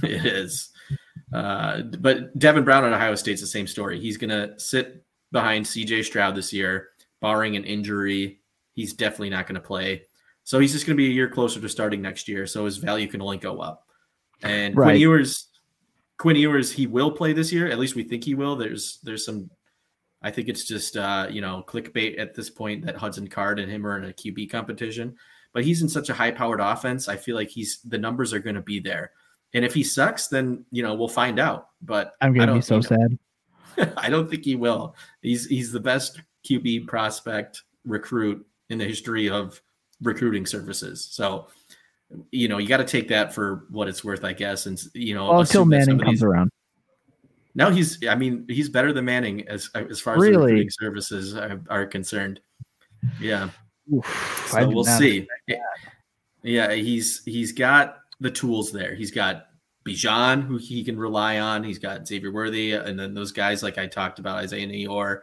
[0.00, 0.70] Brown, it is.
[1.32, 4.00] Uh, but Devin Brown at Ohio State's the same story.
[4.00, 8.40] He's going to sit behind CJ Stroud this year, barring an injury
[8.74, 10.02] he's definitely not going to play.
[10.42, 12.46] So he's just going to be a year closer to starting next year.
[12.46, 13.86] So his value can only go up.
[14.42, 14.86] And right.
[14.86, 15.48] Quinn Ewers,
[16.18, 17.68] Quinn Ewers, he will play this year.
[17.68, 18.56] At least we think he will.
[18.56, 19.48] There's there's some.
[20.20, 23.70] I think it's just uh, you know clickbait at this point that Hudson Card and
[23.70, 25.16] him are in a QB competition.
[25.54, 27.08] But he's in such a high powered offense.
[27.08, 29.12] I feel like he's the numbers are going to be there.
[29.54, 31.68] And if he sucks, then you know we'll find out.
[31.80, 33.18] But I'm going to be so sad.
[33.96, 34.96] I don't think he will.
[35.22, 39.60] He's he's the best QB prospect recruit in the history of
[40.02, 41.08] recruiting services.
[41.10, 41.48] So,
[42.30, 44.66] you know, you got to take that for what it's worth, I guess.
[44.66, 46.50] And you know, well, until Manning comes around.
[47.54, 48.04] No, he's.
[48.06, 50.52] I mean, he's better than Manning as as far as really?
[50.52, 52.40] recruiting services are, are concerned.
[53.20, 53.50] Yeah.
[53.92, 55.26] Oof, so we'll see.
[56.42, 58.94] Yeah, he's he's got the tools there.
[58.94, 59.46] He's got
[59.84, 61.62] Bijan, who he can rely on.
[61.62, 65.20] He's got Xavier Worthy, and then those guys like I talked about, Isaiah Neyor,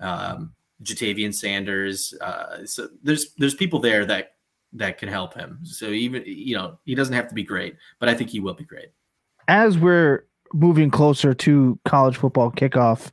[0.00, 2.14] um, Ja'Tavion Sanders.
[2.20, 4.32] Uh, so there's there's people there that
[4.72, 5.58] that can help him.
[5.64, 8.54] So even you know he doesn't have to be great, but I think he will
[8.54, 8.88] be great.
[9.48, 13.10] As we're moving closer to college football kickoff,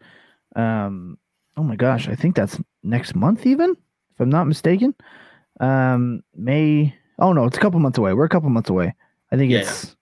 [0.56, 1.18] um,
[1.58, 4.96] oh my gosh, I think that's next month, even if I'm not mistaken.
[5.60, 6.96] Um, May.
[7.20, 8.14] Oh no, it's a couple months away.
[8.14, 8.94] We're a couple months away.
[9.32, 9.96] I think yeah, it's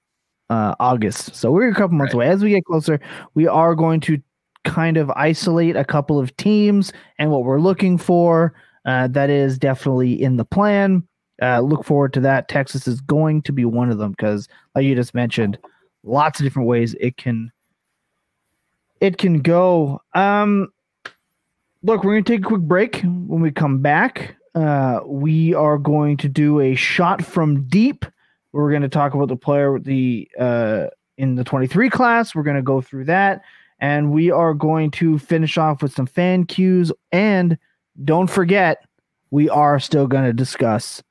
[0.50, 1.36] uh, August.
[1.36, 2.28] So we're a couple months right.
[2.28, 2.34] away.
[2.34, 3.00] As we get closer,
[3.34, 4.22] we are going to
[4.64, 8.54] kind of isolate a couple of teams and what we're looking for.
[8.86, 11.08] Uh, that is definitely in the plan.
[11.42, 12.48] Uh, look forward to that.
[12.48, 15.58] Texas is going to be one of them because, like you just mentioned,
[16.04, 17.52] lots of different ways it can
[19.02, 20.02] it can go.
[20.14, 20.70] Um,
[21.84, 23.02] look, we're going to take a quick break.
[23.02, 28.06] When we come back, uh, we are going to do a shot from deep
[28.56, 30.88] we're going to talk about the player the uh,
[31.18, 32.34] in the 23 class.
[32.34, 33.42] We're going to go through that,
[33.80, 36.90] and we are going to finish off with some fan cues.
[37.12, 37.58] And
[38.06, 38.78] don't forget,
[39.30, 41.04] we are still going to discuss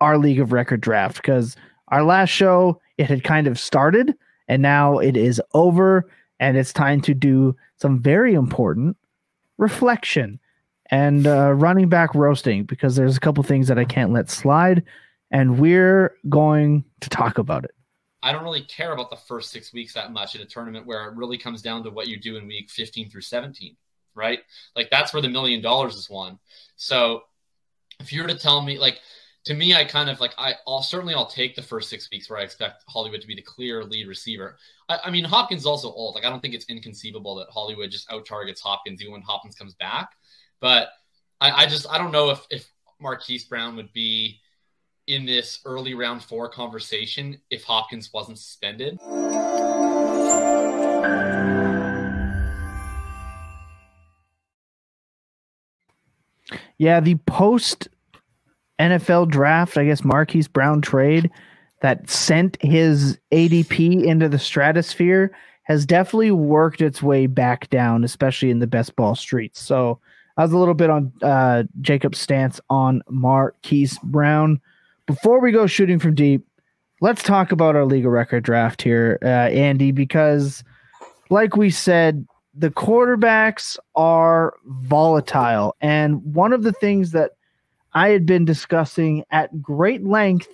[0.00, 1.56] our league of record draft because
[1.88, 4.14] our last show it had kind of started,
[4.46, 8.96] and now it is over, and it's time to do some very important
[9.56, 10.38] reflection
[10.92, 14.84] and uh, running back roasting because there's a couple things that I can't let slide
[15.30, 17.72] and we're going to talk about it.
[18.22, 21.08] I don't really care about the first six weeks that much in a tournament where
[21.08, 23.76] it really comes down to what you do in week 15 through 17,
[24.14, 24.40] right?
[24.74, 26.38] Like that's where the million dollars is won.
[26.76, 27.22] So
[28.00, 28.98] if you were to tell me, like,
[29.44, 32.28] to me, I kind of like I, will certainly I'll take the first six weeks
[32.28, 34.58] where I expect Hollywood to be the clear lead receiver.
[34.88, 36.14] I, I mean, Hopkins also old.
[36.14, 39.54] Like I don't think it's inconceivable that Hollywood just out targets Hopkins even when Hopkins
[39.54, 40.10] comes back.
[40.60, 40.88] But
[41.40, 44.40] I, I just I don't know if if Marquise Brown would be
[45.08, 48.98] in this early round four conversation if Hopkins wasn't suspended.
[56.76, 57.88] Yeah, the post
[58.78, 61.30] NFL draft, I guess Marquise Brown trade
[61.80, 65.32] that sent his ADP into the stratosphere
[65.64, 69.60] has definitely worked its way back down, especially in the best ball streets.
[69.60, 70.00] So
[70.36, 74.60] I was a little bit on uh, Jacob's stance on Marquise Brown.
[75.08, 76.46] Before we go shooting from deep,
[77.00, 80.62] let's talk about our legal record draft here, uh, Andy, because
[81.30, 85.74] like we said, the quarterbacks are volatile.
[85.80, 87.30] And one of the things that
[87.94, 90.48] I had been discussing at great length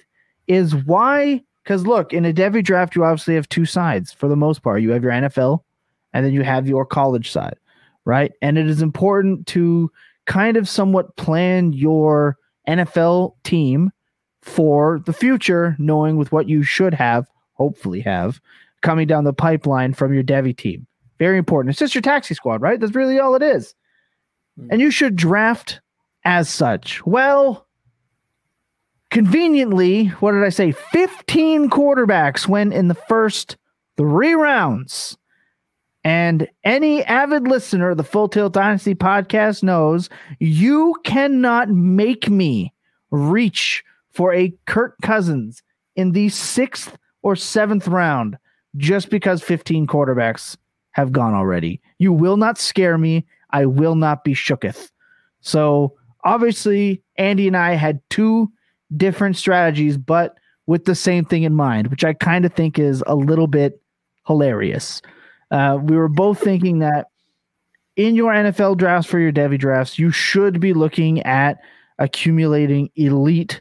[0.47, 1.43] is why.
[1.65, 4.83] Because look, in a Devy draft, you obviously have two sides for the most part.
[4.83, 5.65] You have your NFL
[6.13, 7.57] and then you have your college side,
[8.05, 8.31] right?
[8.41, 9.91] And it is important to
[10.27, 12.37] kind of somewhat plan your
[12.69, 13.91] NFL team
[14.45, 18.41] for the future, knowing with what you should have, hopefully have,
[18.83, 20.87] coming down the pipeline from your Devy team.
[21.19, 21.71] Very important.
[21.71, 22.79] It's just your taxi squad, right?
[22.79, 23.75] That's really all it is.
[24.61, 24.69] Mm.
[24.73, 25.81] And you should draft
[26.27, 27.05] as such.
[27.07, 27.67] Well,
[29.11, 30.73] conveniently, what did I say?
[30.73, 33.57] 15 quarterbacks went in the first
[33.97, 35.17] three rounds.
[36.05, 42.75] And any avid listener of the Full Tilt Dynasty podcast knows you cannot make me
[43.11, 43.83] reach
[44.15, 45.63] for a Kirk Cousins
[45.97, 48.39] in the sixth or seventh round
[48.77, 50.57] just because 15 quarterbacks
[50.93, 51.81] have gone already.
[51.99, 53.27] You will not scare me.
[53.51, 54.91] I will not be shooketh.
[55.41, 55.95] So
[56.25, 58.51] obviously, Andy and I had two
[58.97, 60.37] different strategies, but
[60.67, 63.81] with the same thing in mind, which I kind of think is a little bit
[64.27, 65.03] hilarious.
[65.51, 67.09] Uh, we were both thinking that
[67.97, 71.59] in your NFL drafts for your Devy drafts, you should be looking at
[71.99, 73.61] accumulating elite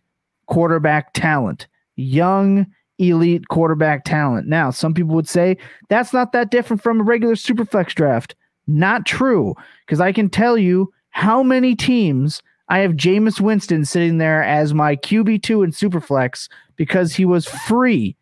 [0.54, 2.68] quarterback talent, young
[3.00, 4.48] elite quarterback talent.
[4.48, 5.58] Now, some people would say
[5.90, 8.36] that's not that different from a regular superflex draft.
[8.68, 14.20] Not true, because I can tell you how many teams I have Jameis Winston sitting
[14.20, 18.16] there as my QB2 in superflex because he was free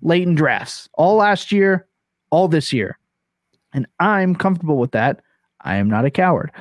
[0.00, 1.86] late in drafts all last year,
[2.30, 2.98] all this year.
[3.72, 5.20] And I'm comfortable with that.
[5.62, 6.52] I am not a coward.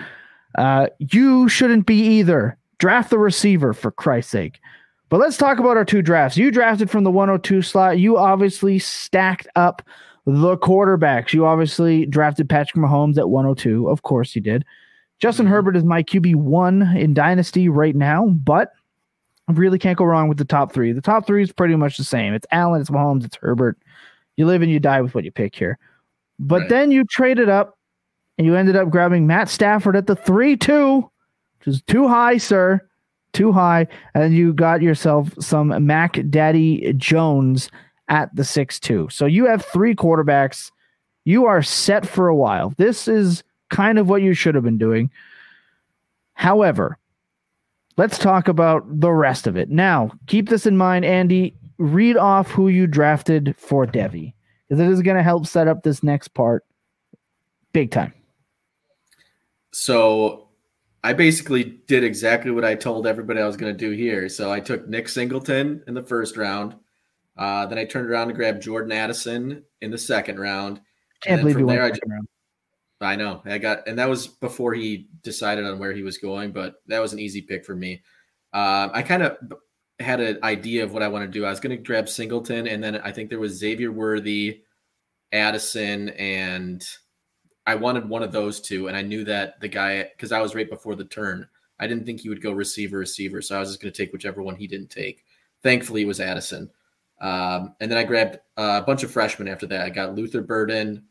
[0.57, 2.57] Uh, you shouldn't be either.
[2.79, 4.59] Draft the receiver for Christ's sake.
[5.09, 6.37] But let's talk about our two drafts.
[6.37, 7.99] You drafted from the 102 slot.
[7.99, 9.81] You obviously stacked up
[10.25, 11.31] the quarterbacks.
[11.31, 13.87] You obviously drafted Patrick Mahomes at 102.
[13.87, 14.65] Of course you did.
[15.19, 15.53] Justin mm-hmm.
[15.53, 18.73] Herbert is my QB1 in Dynasty right now, but
[19.47, 20.91] I really can't go wrong with the top three.
[20.91, 22.33] The top three is pretty much the same.
[22.33, 23.77] It's Allen, it's Mahomes, it's Herbert.
[24.35, 25.79] You live and you die with what you pick here.
[26.37, 26.69] But right.
[26.69, 27.77] then you traded up
[28.37, 31.09] and you ended up grabbing Matt Stafford at the 3 2,
[31.59, 32.87] which is too high, sir
[33.37, 37.69] too high, and you got yourself some Mac Daddy Jones
[38.09, 39.07] at the six two.
[39.11, 40.71] So you have three quarterbacks.
[41.23, 42.73] You are set for a while.
[42.77, 45.11] This is kind of what you should have been doing.
[46.33, 46.97] However,
[47.97, 49.69] let's talk about the rest of it.
[49.69, 51.53] Now, keep this in mind, Andy.
[51.77, 54.33] Read off who you drafted for Devy,
[54.67, 56.65] because it is going to help set up this next part
[57.71, 58.13] big time.
[59.71, 60.46] So
[61.07, 64.27] I basically did exactly what I told everybody I was going to do here.
[64.27, 66.75] So I took Nick Singleton in the first round.
[67.37, 70.81] Uh, then I turned around to grab Jordan Addison in the second round.
[71.21, 73.13] Can't believe you went I.
[73.13, 73.41] I know.
[73.45, 76.99] I got, and that was before he decided on where he was going, but that
[76.99, 78.01] was an easy pick for me.
[78.51, 79.37] Uh, I kind of
[80.01, 81.45] had an idea of what I want to do.
[81.45, 84.63] I was going to grab Singleton, and then I think there was Xavier Worthy,
[85.31, 86.85] Addison, and
[87.67, 88.87] I wanted one of those two.
[88.87, 91.47] And I knew that the guy, because I was right before the turn,
[91.79, 93.41] I didn't think he would go receiver, receiver.
[93.41, 95.25] So I was just going to take whichever one he didn't take.
[95.61, 96.71] Thankfully, it was Addison.
[97.19, 99.81] Um, and then I grabbed a bunch of freshmen after that.
[99.81, 101.03] I got Luther Burden,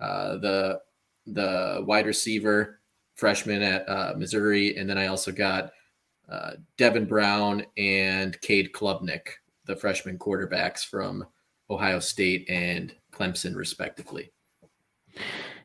[0.00, 0.80] uh, the
[1.26, 2.80] the wide receiver
[3.14, 5.70] freshman at uh, Missouri, and then I also got
[6.28, 9.28] uh, Devin Brown and Cade Klubnik,
[9.66, 11.24] the freshman quarterbacks from
[11.70, 14.32] Ohio State and Clemson, respectively.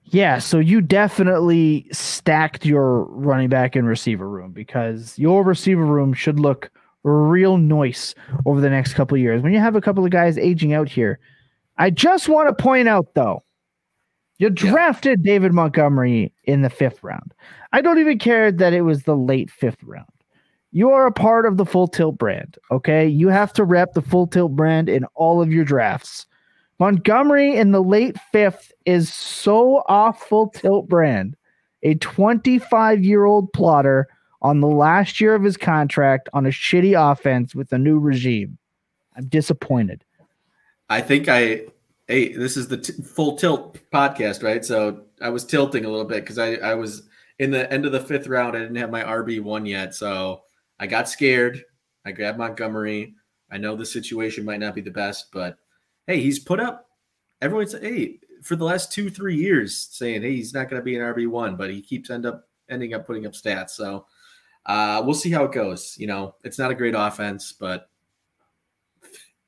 [0.10, 6.14] Yeah, so you definitely stacked your running back and receiver room because your receiver room
[6.14, 6.72] should look
[7.03, 9.41] real nice over the next couple years.
[9.41, 11.20] When you have a couple of guys aging out here,
[11.78, 13.43] I just want to point out though,
[14.38, 15.34] you drafted yeah.
[15.34, 17.34] David Montgomery in the fifth round.
[17.74, 20.08] I don't even care that it was the late fifth round.
[20.72, 22.58] You are a part of the full tilt brand.
[22.72, 23.08] Okay.
[23.08, 26.28] You have to rep the full tilt brand in all of your drafts.
[26.80, 31.36] Montgomery in the late fifth is so off full tilt brand.
[31.84, 34.07] A 25 year old plotter
[34.41, 38.57] on the last year of his contract on a shitty offense with a new regime.
[39.15, 40.03] I'm disappointed.
[40.89, 41.65] I think I
[42.07, 44.63] hey, this is the t- full tilt podcast, right?
[44.63, 47.03] So I was tilting a little bit because I, I was
[47.39, 48.55] in the end of the fifth round.
[48.55, 50.43] I didn't have my RB one yet, so
[50.80, 51.63] I got scared.
[52.05, 53.15] I grabbed Montgomery.
[53.51, 55.57] I know the situation might not be the best, but
[56.08, 56.89] hey, he's put up.
[57.41, 60.95] Everyone's hey for the last two three years saying hey he's not going to be
[60.95, 63.72] an RB one, but he keeps end up ending up putting up stats.
[63.72, 64.05] So
[64.66, 65.95] uh, we'll see how it goes.
[65.97, 67.89] You know, it's not a great offense, but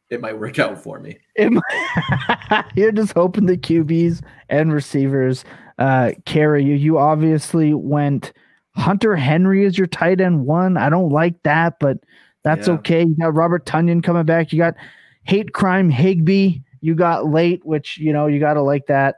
[0.10, 1.20] it might work out for me.
[1.38, 5.45] Might, you're just hoping the QBs and receivers
[5.78, 6.76] uh, carry you.
[6.76, 8.34] You obviously went
[8.76, 10.78] Hunter Henry is your tight end one.
[10.78, 11.99] I don't like that, but
[12.43, 12.76] that's yeah.
[12.76, 13.03] okay.
[13.03, 14.51] You got Robert Tonyan coming back.
[14.51, 14.76] You got
[15.30, 19.17] hate crime Higbee, You got late, which you know you got to like that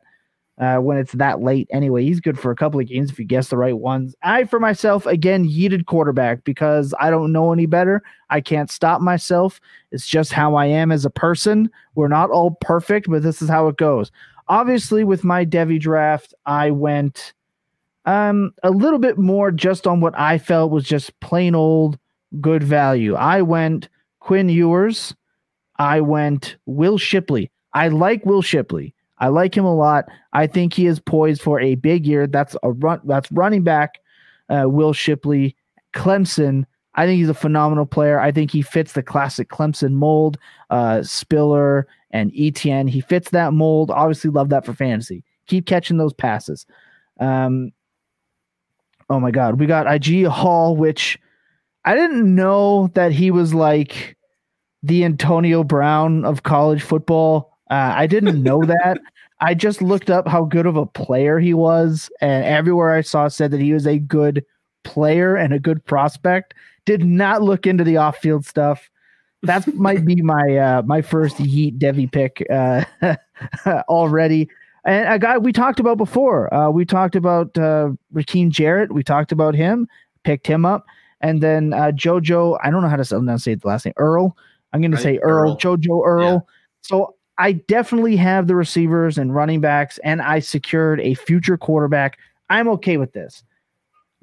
[0.59, 1.69] uh, when it's that late.
[1.71, 4.13] Anyway, he's good for a couple of games if you guess the right ones.
[4.21, 8.03] I, for myself, again, yeeted quarterback because I don't know any better.
[8.29, 9.61] I can't stop myself.
[9.91, 11.69] It's just how I am as a person.
[11.95, 14.11] We're not all perfect, but this is how it goes.
[14.49, 17.33] Obviously, with my Devy draft, I went
[18.03, 21.97] um, a little bit more just on what I felt was just plain old
[22.41, 23.15] good value.
[23.15, 23.87] I went
[24.19, 25.15] Quinn Ewers.
[25.81, 27.49] I went Will Shipley.
[27.73, 28.93] I like Will Shipley.
[29.17, 30.05] I like him a lot.
[30.31, 32.27] I think he is poised for a big year.
[32.27, 33.01] That's a run.
[33.03, 33.99] That's running back.
[34.47, 35.55] Uh, Will Shipley,
[35.93, 36.65] Clemson.
[36.93, 38.19] I think he's a phenomenal player.
[38.19, 40.37] I think he fits the classic Clemson mold.
[40.69, 42.87] Uh, Spiller and Etienne.
[42.87, 43.89] He fits that mold.
[43.89, 45.23] Obviously, love that for fantasy.
[45.47, 46.67] Keep catching those passes.
[47.19, 47.71] Um,
[49.09, 51.17] oh my God, we got Agiye Hall, which
[51.85, 54.15] I didn't know that he was like
[54.83, 57.57] the Antonio Brown of college football.
[57.69, 58.99] Uh, I didn't know that.
[59.39, 63.27] I just looked up how good of a player he was, and everywhere I saw
[63.27, 64.45] said that he was a good
[64.83, 66.53] player and a good prospect.
[66.85, 68.89] Did not look into the off-field stuff.
[69.43, 72.85] That might be my uh, my first Yeet Devy pick uh,
[73.89, 74.47] already.
[74.83, 76.51] And a guy we talked about before.
[76.53, 78.91] Uh, we talked about uh, Rakim Jarrett.
[78.91, 79.87] We talked about him.
[80.23, 80.85] Picked him up,
[81.21, 82.59] and then uh, JoJo.
[82.63, 83.93] I don't know how to say the last name.
[83.97, 84.37] Earl.
[84.73, 85.51] I'm going to say Earl.
[85.51, 85.57] Earl.
[85.57, 86.33] JoJo Earl.
[86.33, 86.39] Yeah.
[86.81, 92.17] So I definitely have the receivers and running backs, and I secured a future quarterback.
[92.49, 93.43] I'm okay with this.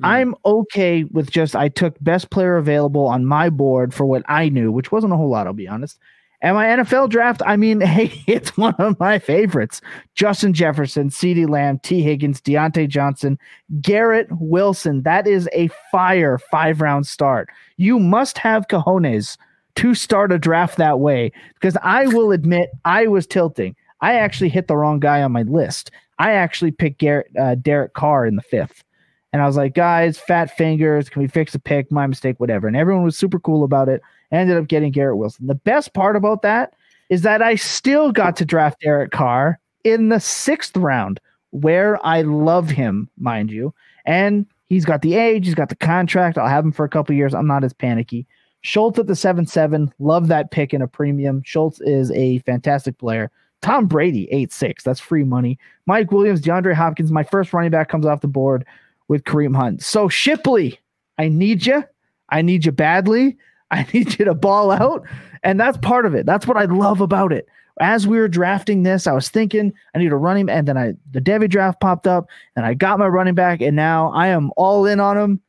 [0.00, 0.06] Mm.
[0.06, 4.48] I'm okay with just I took best player available on my board for what I
[4.48, 5.98] knew, which wasn't a whole lot, I'll be honest.
[6.40, 9.80] And my NFL draft, I mean, hey, it's one of my favorites.
[10.14, 13.38] Justin Jefferson, CeeDee Lamb, Tee Higgins, Diontae Johnson,
[13.80, 15.02] Garrett Wilson.
[15.02, 17.48] That is a fire five round start.
[17.76, 19.36] You must have cojones
[19.76, 23.76] to start a draft that way because I will admit I was tilting.
[24.00, 25.90] I actually hit the wrong guy on my list.
[26.18, 28.84] I actually picked Garrett, uh, Derek Carr in the fifth.
[29.32, 31.92] And I was like, guys, fat fingers, can we fix a pick?
[31.92, 32.66] My mistake, whatever.
[32.66, 34.00] And everyone was super cool about it.
[34.32, 35.46] I ended up getting Garrett Wilson.
[35.46, 36.74] The best part about that
[37.08, 42.22] is that I still got to draft Derek Carr in the sixth round, where I
[42.22, 43.74] love him, mind you.
[44.04, 46.38] And he's got the age, he's got the contract.
[46.38, 47.34] I'll have him for a couple years.
[47.34, 48.26] I'm not as panicky.
[48.62, 49.92] Schultz at the 7 7.
[49.98, 51.42] Love that pick in a premium.
[51.44, 53.30] Schultz is a fantastic player.
[53.60, 54.84] Tom Brady, 8 6.
[54.84, 55.58] That's free money.
[55.86, 57.10] Mike Williams, DeAndre Hopkins.
[57.10, 58.64] My first running back comes off the board
[59.08, 59.82] with Kareem Hunt.
[59.82, 60.78] So, Shipley,
[61.18, 61.84] I need you.
[62.30, 63.36] I need you badly.
[63.70, 65.06] I need you to ball out.
[65.42, 66.24] And that's part of it.
[66.26, 67.46] That's what I love about it.
[67.80, 70.94] As we were drafting this, I was thinking I need a running, and then I
[71.12, 74.50] the Devy draft popped up, and I got my running back, and now I am
[74.56, 75.40] all in on him.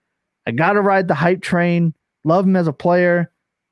[0.46, 1.94] I got to ride the hype train.
[2.24, 3.32] Love him as a player.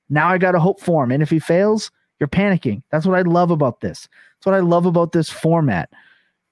[0.09, 1.11] Now I got to hope for him.
[1.11, 2.81] And if he fails, you're panicking.
[2.91, 4.07] That's what I love about this.
[4.37, 5.89] That's what I love about this format.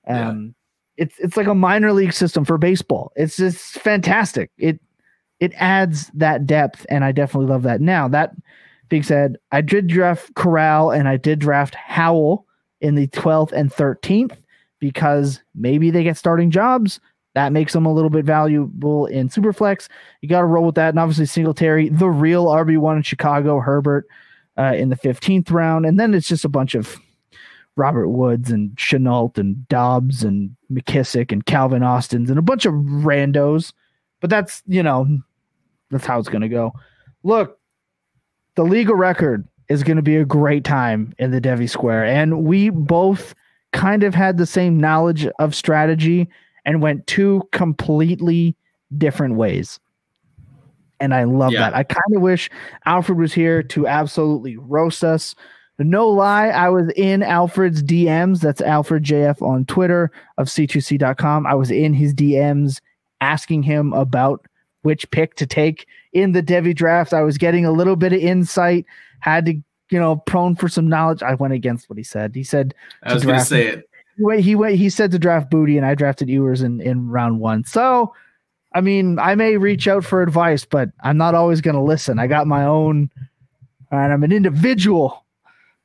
[0.07, 0.55] Um,
[0.97, 1.03] yeah.
[1.03, 3.11] it's it's like a minor league system for baseball.
[3.15, 4.51] It's just fantastic.
[4.57, 4.79] It
[5.39, 7.81] it adds that depth, and I definitely love that.
[7.81, 8.35] Now that
[8.89, 12.45] being said, I did draft Corral and I did draft Howell
[12.81, 14.37] in the 12th and 13th
[14.79, 16.99] because maybe they get starting jobs.
[17.35, 19.89] That makes them a little bit valuable in Superflex.
[20.21, 20.89] You got to roll with that.
[20.89, 24.07] And obviously, Singletary, the real RB1 in Chicago, Herbert
[24.57, 25.85] uh, in the 15th round.
[25.85, 26.97] And then it's just a bunch of
[27.75, 32.73] Robert Woods and Shenault and Dobbs and McKissick and Calvin Austin's and a bunch of
[32.73, 33.73] randos.
[34.21, 35.05] But that's, you know,
[35.91, 36.71] that's how it's going to go.
[37.23, 37.59] Look,
[38.55, 42.05] the legal record is going to be a great time in the Devy Square.
[42.05, 43.35] And we both
[43.73, 46.29] kind of had the same knowledge of strategy
[46.65, 48.55] and went two completely
[48.97, 49.79] different ways.
[50.99, 51.59] And I love yeah.
[51.59, 51.75] that.
[51.75, 52.49] I kind of wish
[52.85, 55.35] Alfred was here to absolutely roast us.
[55.77, 58.39] No lie, I was in Alfred's DMs.
[58.39, 61.45] That's Alfred JF on Twitter of C2C.com.
[61.45, 62.79] I was in his DMs
[63.19, 64.45] asking him about
[64.83, 67.13] which pick to take in the Devy draft.
[67.13, 68.85] I was getting a little bit of insight,
[69.19, 69.53] had to,
[69.89, 71.21] you know, prone for some knowledge.
[71.21, 72.35] I went against what he said.
[72.35, 74.75] He said, I was going to say it he went.
[74.75, 77.63] He said to draft Boutte, and I drafted Ewers in in round one.
[77.63, 78.13] So,
[78.73, 82.19] I mean, I may reach out for advice, but I'm not always going to listen.
[82.19, 83.09] I got my own,
[83.91, 85.25] and I'm an individual.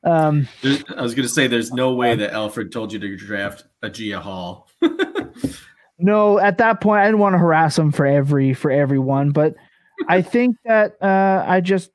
[0.03, 3.65] Um, I was going to say, there's no way that Alfred told you to draft
[3.83, 4.67] Agiye Hall.
[5.99, 9.55] no, at that point, I didn't want to harass him for every for everyone, but
[10.07, 11.91] I think that uh, I just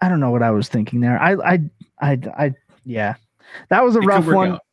[0.00, 1.20] I don't know what I was thinking there.
[1.20, 1.60] I I
[2.00, 2.54] I I
[2.84, 3.16] yeah,
[3.68, 4.52] that was a it rough one.
[4.52, 4.65] Out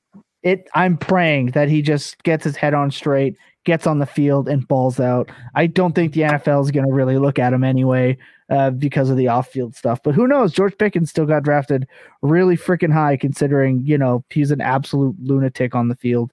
[0.43, 4.47] it I'm praying that he just gets his head on straight, gets on the field
[4.47, 5.31] and balls out.
[5.55, 8.17] I don't think the NFL is going to really look at him anyway
[8.49, 10.01] uh, because of the off-field stuff.
[10.03, 10.51] But who knows?
[10.51, 11.87] George Pickens still got drafted
[12.21, 16.31] really freaking high, considering you know he's an absolute lunatic on the field.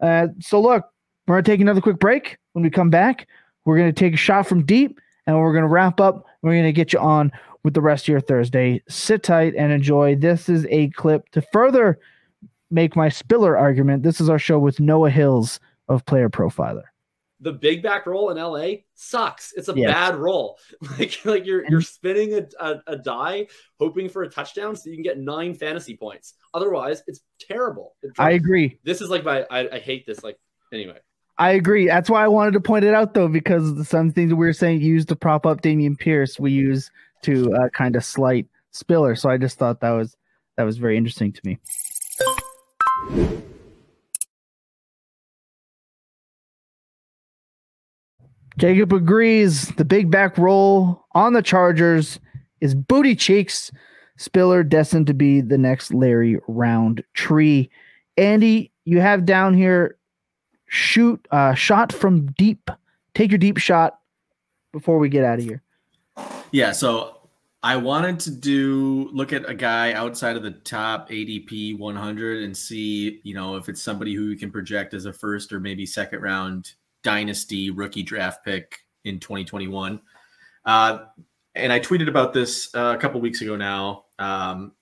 [0.00, 0.86] Uh, so look,
[1.26, 2.38] we're gonna take another quick break.
[2.52, 3.28] When we come back,
[3.64, 6.26] we're gonna take a shot from deep, and we're gonna wrap up.
[6.40, 7.30] We're gonna get you on
[7.62, 8.82] with the rest of your Thursday.
[8.88, 10.16] Sit tight and enjoy.
[10.16, 11.98] This is a clip to further
[12.72, 16.84] make my Spiller argument, this is our show with Noah Hills of Player Profiler.
[17.40, 19.52] The big back role in LA sucks.
[19.56, 19.90] It's a yes.
[19.90, 20.58] bad role.
[20.98, 23.48] Like like you're you're spinning a, a, a, die
[23.80, 26.34] hoping for a touchdown so you can get nine fantasy points.
[26.54, 27.96] Otherwise, it's terrible.
[28.02, 28.78] It's I agree.
[28.84, 30.22] This is like my I, I hate this.
[30.22, 30.38] Like
[30.72, 30.98] anyway.
[31.38, 31.86] I agree.
[31.86, 34.52] That's why I wanted to point it out though, because the some things we were
[34.52, 36.90] saying used to prop up Dameon Pierce, we use
[37.22, 39.16] to uh, kind of slight Spiller.
[39.16, 40.16] So I just thought that was
[40.56, 41.58] that was very interesting to me.
[48.58, 49.68] Jacob agrees.
[49.76, 52.20] The big back role on the Chargers
[52.60, 53.72] is booty cheeks.
[54.18, 57.68] Spiller destined to be the next Larry Rountree.
[58.16, 59.96] Andy, you have down here
[60.68, 62.70] shoot uh shot from deep.
[63.14, 63.98] Take your deep shot
[64.72, 65.62] before we get out of here.
[66.50, 67.21] Yeah, so
[67.64, 72.56] I wanted to do look at a guy outside of the top ADP 100 and
[72.56, 75.86] see, you know, if it's somebody who you can project as a first or maybe
[75.86, 76.72] second round
[77.04, 80.00] dynasty rookie draft pick in 2021.
[80.64, 80.98] Uh,
[81.54, 84.06] and I tweeted about this uh, a couple weeks ago now.
[84.18, 84.72] Um,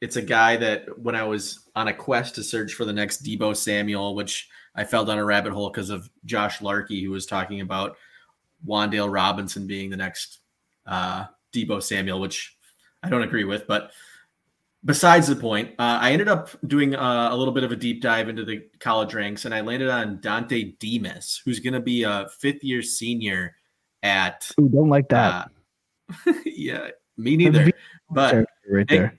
[0.00, 3.22] it's a guy that when I was on a quest to search for the next
[3.22, 7.26] Deebo Samuel, which I fell down a rabbit hole because of Josh Larkey, who was
[7.26, 7.96] talking about
[8.66, 10.38] Wan'Dale Robinson being the next
[10.86, 12.56] uh, Deebo Samuel, which
[13.02, 13.66] I don't agree with.
[13.66, 13.92] But
[14.84, 18.02] besides the point, uh, I ended up doing uh, a little bit of a deep
[18.02, 22.02] dive into the college ranks, and I landed on Dontay Demus, who's going to be
[22.02, 23.54] a fifth year senior
[24.02, 24.50] at.
[24.60, 25.50] Ooh, don't like that.
[26.26, 27.70] Uh, yeah, me neither.
[28.10, 29.18] But right there.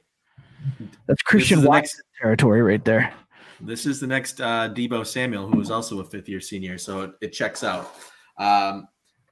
[1.07, 3.13] That's Christian Watson territory right there.
[3.59, 7.01] This is the next uh, Deebo Samuel, who is also a fifth year senior, so
[7.01, 7.95] it, it checks out.
[8.37, 8.87] Um,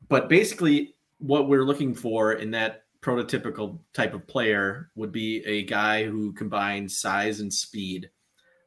[0.08, 5.64] but basically, what we're looking for in that prototypical type of player would be a
[5.64, 8.10] guy who combines size and speed.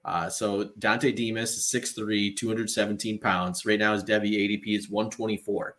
[0.04, 3.64] Uh, so Dontay Demus is 6'3, 217 pounds.
[3.64, 5.76] Right now, his Devy ADP is 124.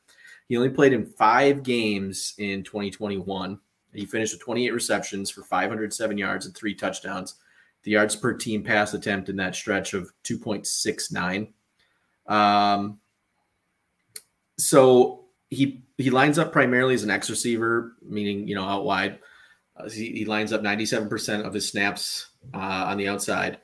[0.48, 3.60] He only played in five games in 2021.
[3.94, 7.36] He finished with 28 receptions for 507 yards and three touchdowns.
[7.84, 11.52] The yards per team pass attempt in that stretch of 2.69.
[12.28, 13.00] Um,
[14.58, 19.20] so he he lines up primarily as an X receiver, meaning you know out wide.
[19.78, 23.60] Uh, he, he, lines up 97% of his snaps uh, on the outside,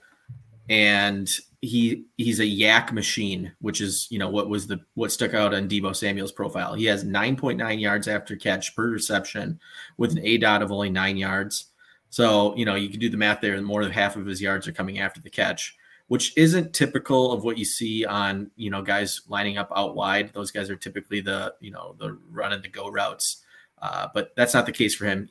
[0.70, 1.30] and
[1.62, 5.54] he he's a YAC machine, which is you know what was the what stuck out
[5.54, 6.74] on Deebo Samuel's profile.
[6.74, 9.60] He has 9.9 yards after catch per reception,
[9.98, 11.68] with an A dot of only nine yards.
[12.10, 14.42] So you know you can do the math there, and more than half of his
[14.42, 15.76] yards are coming after the catch
[16.12, 20.34] which isn't typical of what you see on you know guys lining up out wide.
[20.34, 23.46] Those guys are typically the you know the run and the go routes,
[23.82, 25.30] uh, but that's not the case for him.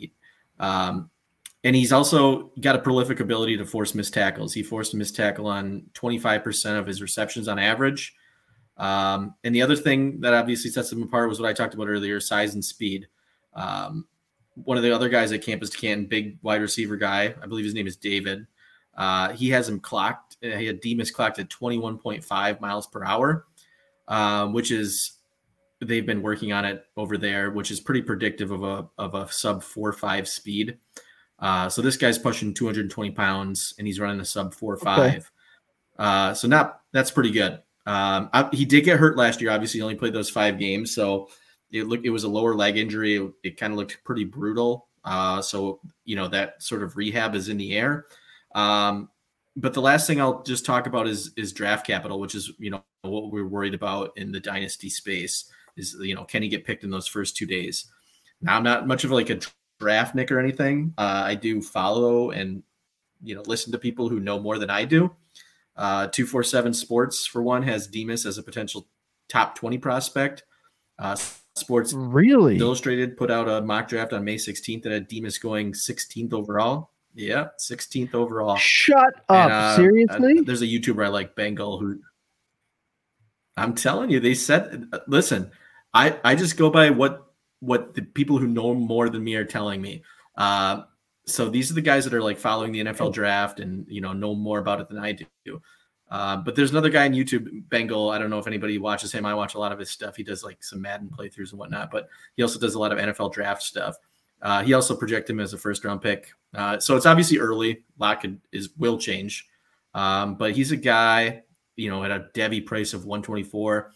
[0.59, 1.11] Um,
[1.65, 4.55] and he's also got a prolific ability to force missed tackles.
[4.55, 8.15] He forced a missed tackle on 25% of his receptions on average.
[8.79, 11.89] Um, and the other thing that obviously sets him apart was what I talked about
[11.89, 13.07] earlier size and speed.
[13.53, 14.07] Um,
[14.55, 17.67] one of the other guys at Campus to Canton, big wide receiver guy, I believe
[17.67, 18.47] his name is David.
[18.95, 20.37] Uh, he has him clocked.
[20.43, 23.47] Uh, he had Demus clocked at 21.5 miles per hour,
[24.09, 25.13] um, which is
[25.81, 29.31] they've been working on it over there, which is pretty predictive of a of a
[29.33, 30.79] sub four five speed.
[31.39, 35.15] Uh, so this guy's pushing 220 pounds and he's running a sub four five.
[35.15, 35.25] Okay.
[35.99, 37.61] Uh, so not that's pretty good.
[37.87, 39.51] Um, I, he did get hurt last year.
[39.51, 41.29] Obviously, he only played those five games, so
[41.71, 43.17] it looked it was a lower leg injury.
[43.17, 44.89] It, it kind of looked pretty brutal.
[45.05, 48.07] Uh, so you know that sort of rehab is in the air.
[48.55, 49.09] Um,
[49.57, 52.71] but the last thing I'll just talk about is is draft capital, which is you
[52.71, 55.51] know what we're worried about in the dynasty space.
[55.77, 57.87] Is you know can he get picked in those first two days?
[58.41, 59.41] Now I'm not much of like a
[59.81, 60.95] draftnik or anything.
[60.97, 62.63] Uh, I do follow and
[63.23, 65.11] you know listen to people who know more than I do.
[65.77, 68.89] Uh, two four seven Sports for one has Demus as a potential
[69.29, 70.45] top twenty prospect.
[70.99, 71.17] Uh,
[71.57, 75.73] Sports really Illustrated put out a mock draft on May 16th that had Demus going
[75.73, 76.91] 16th overall.
[77.15, 78.57] Yeah, 16th overall.
[78.57, 79.51] Shut up.
[79.51, 80.41] uh, Seriously?
[80.41, 82.01] There's a YouTuber I like, Bengal, who
[83.57, 85.51] I'm telling you, they said, uh, listen,
[85.93, 87.27] I, I just go by what
[87.61, 90.03] what the people who know more than me are telling me.
[90.37, 90.83] Uh,
[91.27, 94.13] so these are the guys that are like following the NFL draft and you know
[94.13, 95.61] know more about it than I do.
[96.11, 98.11] Uh, but there's another guy on YouTube, Bengal.
[98.11, 99.25] I don't know if anybody watches him.
[99.25, 100.17] I watch a lot of his stuff.
[100.17, 102.99] He does like some Madden playthroughs and whatnot, but he also does a lot of
[102.99, 103.97] NFL draft stuff.
[104.43, 106.33] Uh, he also projected him as a first round pick.
[106.55, 107.85] Uh, so it's obviously early.
[107.99, 109.47] Lock is will change,
[109.95, 111.43] um, but he's a guy,
[111.77, 113.93] you know, at a Devy price of 124,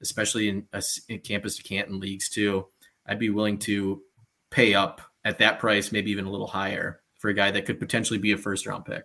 [0.00, 2.66] especially in, a, in campus to Canton leagues too.
[3.06, 4.02] I'd be willing to
[4.50, 7.78] pay up at that price, maybe even a little higher for a guy that could
[7.78, 9.04] potentially be a first round pick.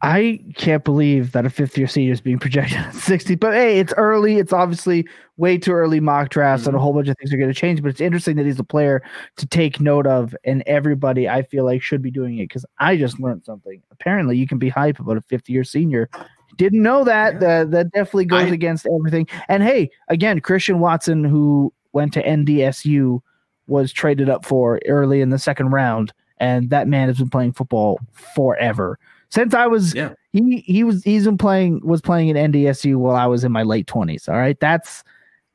[0.00, 3.34] I can't believe that a fifth year senior is being projected at 60.
[3.34, 4.36] But hey, it's early.
[4.36, 6.68] It's obviously way too early mock drafts, mm-hmm.
[6.68, 6.84] and a mm-hmm.
[6.84, 7.82] whole bunch of things are going to change.
[7.82, 9.02] But it's interesting that he's a player
[9.36, 12.96] to take note of, and everybody I feel like should be doing it because I
[12.96, 13.82] just learned something.
[13.90, 16.08] Apparently, you can be hype about a fifth year senior.
[16.56, 17.34] Didn't know that.
[17.34, 17.38] Yeah.
[17.40, 19.26] That, that definitely goes I, against everything.
[19.48, 23.20] And hey, again, Christian Watson, who went to NDSU,
[23.66, 27.52] was traded up for early in the second round, and that man has been playing
[27.52, 28.98] football forever
[29.30, 30.14] since I was yeah.
[30.32, 33.62] he he was he's been playing was playing in NDSU while I was in my
[33.62, 34.28] late twenties.
[34.28, 35.04] All right, that's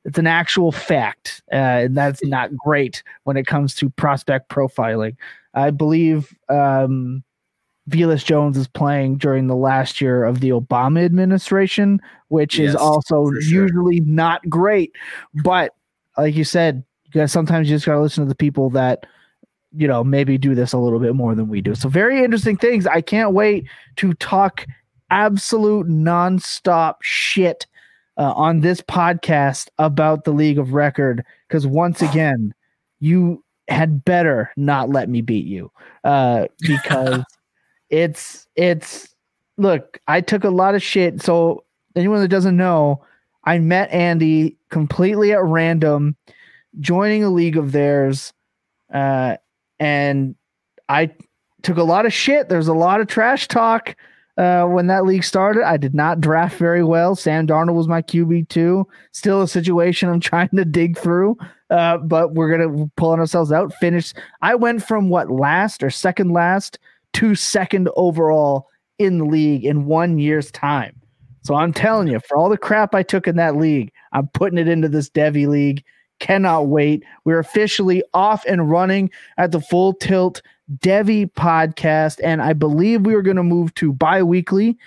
[0.05, 1.55] it's an actual fact, uh,
[1.86, 5.15] and that's not great when it comes to prospect profiling.
[5.53, 7.24] I believe um,
[7.89, 11.99] Velus Jones is playing during the last year of the Obama administration,
[12.30, 13.41] which yes, is also sure.
[13.41, 14.95] usually not great.
[15.43, 15.74] But
[16.17, 19.05] like you said, you guys sometimes you just gotta listen to the people that
[19.76, 21.76] you know, maybe do this a little bit more than we do.
[21.76, 22.86] So very interesting things.
[22.86, 23.67] I can't wait
[23.97, 24.65] to talk
[25.09, 27.65] absolute nonstop shit
[28.17, 32.53] uh, on this podcast about the League of Record because once again,
[32.99, 35.71] you had better not let me beat you
[36.03, 37.24] uh, because
[37.89, 39.13] it's it's
[39.57, 39.99] look.
[40.07, 41.21] I took a lot of shit.
[41.21, 41.63] So
[41.95, 43.03] anyone that doesn't know,
[43.45, 46.15] I met Andy completely at random,
[46.80, 48.34] joining a league of theirs.
[48.93, 49.38] Uh,
[49.80, 50.36] and
[50.89, 51.11] I
[51.61, 52.49] took a lot of shit.
[52.49, 53.95] There's a lot of trash talk
[54.38, 55.63] uh, when that league started.
[55.63, 57.15] I did not draft very well.
[57.15, 58.88] Sam Darnold was my QB two.
[59.11, 61.38] Still a situation I'm trying to dig through,
[61.69, 63.74] uh, but we're gonna pulling ourselves out.
[63.76, 64.13] Finish.
[64.41, 66.80] I went from what last or second last
[67.13, 68.67] to second overall
[68.99, 70.99] in the league in one year's time.
[71.43, 74.57] So I'm telling you, for all the crap I took in that league, I'm putting
[74.57, 75.84] it into this Devy league.
[76.20, 77.03] Cannot wait.
[77.26, 80.41] We're officially off and running at the Full Tilt
[80.78, 84.78] Devy podcast, and I believe we are going to move to bi-weekly.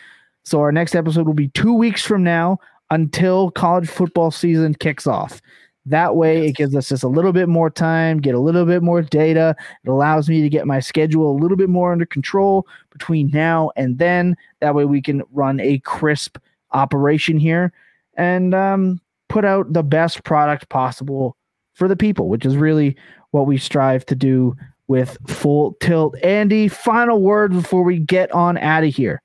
[0.45, 2.59] So our next episode will be two weeks from now
[2.91, 5.43] until college football season kicks off.
[5.85, 8.83] That way, it gives us just a little bit more time, get a little bit
[8.83, 9.55] more data.
[9.85, 13.71] It allows me to get my schedule a little bit more under control between now
[13.77, 14.37] and then.
[14.61, 16.39] That way, we can run a crisp
[16.73, 17.73] operation here
[18.17, 21.37] and um, put out the best product possible
[21.75, 22.97] for the people, which is really
[23.31, 24.57] what we strive to do
[24.89, 26.17] with Full Tilt.
[26.23, 29.21] Andy, final word before we get on out of here.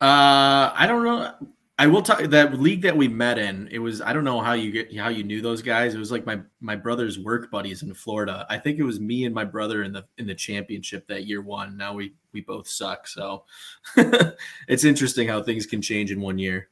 [0.00, 1.32] Uh, I don't know.
[1.78, 3.68] I will tell you that league that we met in.
[3.70, 5.94] It was I don't know how you get how you knew those guys.
[5.94, 8.46] It was like my my brother's work buddies in Florida.
[8.48, 11.42] I think it was me and my brother in the in the championship that year
[11.42, 11.76] one.
[11.76, 13.06] Now we we both suck.
[13.06, 13.44] So
[14.68, 16.68] it's interesting how things can change in one year.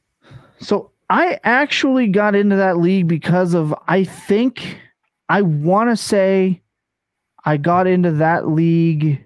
[0.59, 4.79] So I actually got into that league because of I think
[5.29, 6.61] I want to say
[7.45, 9.23] I got into that league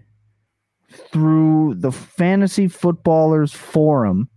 [0.90, 4.30] through the Fantasy Footballers Forum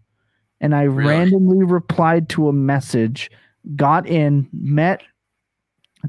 [0.62, 1.10] and I really?
[1.10, 3.30] randomly replied to a message,
[3.74, 5.02] got in, met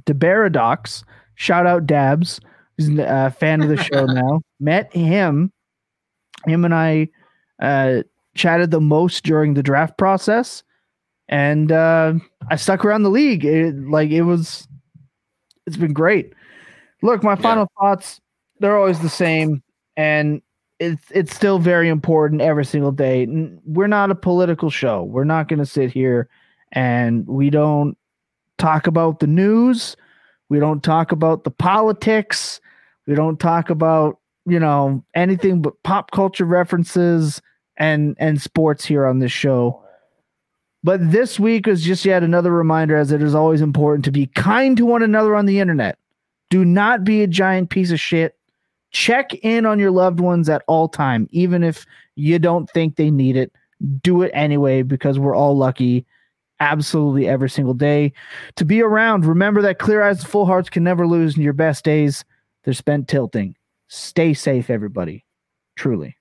[0.06, 1.04] DeBaradox,
[1.36, 2.40] shout out Dabs,
[2.78, 5.52] who's a fan of the show now, met him.
[6.46, 7.10] Him and I
[7.62, 8.04] uh,
[8.36, 10.64] chatted the most during the draft process,
[11.34, 12.14] and uh,
[12.52, 13.44] I stuck around the league.
[13.44, 14.68] It, like it was,
[15.66, 16.32] it's been great.
[17.02, 17.82] Look, my final yeah.
[17.82, 18.22] thoughts,
[18.60, 19.64] they're always the same.
[19.98, 20.44] And
[20.80, 23.28] it's it's still very important every single day.
[23.66, 25.04] We're not a political show.
[25.04, 26.30] We're not going to sit here
[26.72, 27.98] and we don't
[28.60, 29.98] talk about the news.
[30.50, 32.62] We don't talk about the politics.
[33.08, 37.42] We don't talk about, you know, anything but pop culture references
[37.78, 39.84] and and sports here on this show.
[40.84, 44.28] But this week was just yet another reminder as it is always important to be
[44.28, 45.98] kind to one another on the internet.
[46.50, 48.38] Do not be a giant piece of shit.
[48.92, 53.10] Check in on your loved ones at all time even if you don't think they
[53.10, 53.52] need it.
[54.02, 56.06] Do it anyway because we're all lucky
[56.60, 58.14] absolutely every single day
[58.56, 59.26] to be around.
[59.26, 62.24] Remember that clear eyes and full hearts can never lose in your best days.
[62.64, 63.56] They're spent tilting.
[63.88, 65.26] Stay safe everybody.
[65.76, 66.18] Truly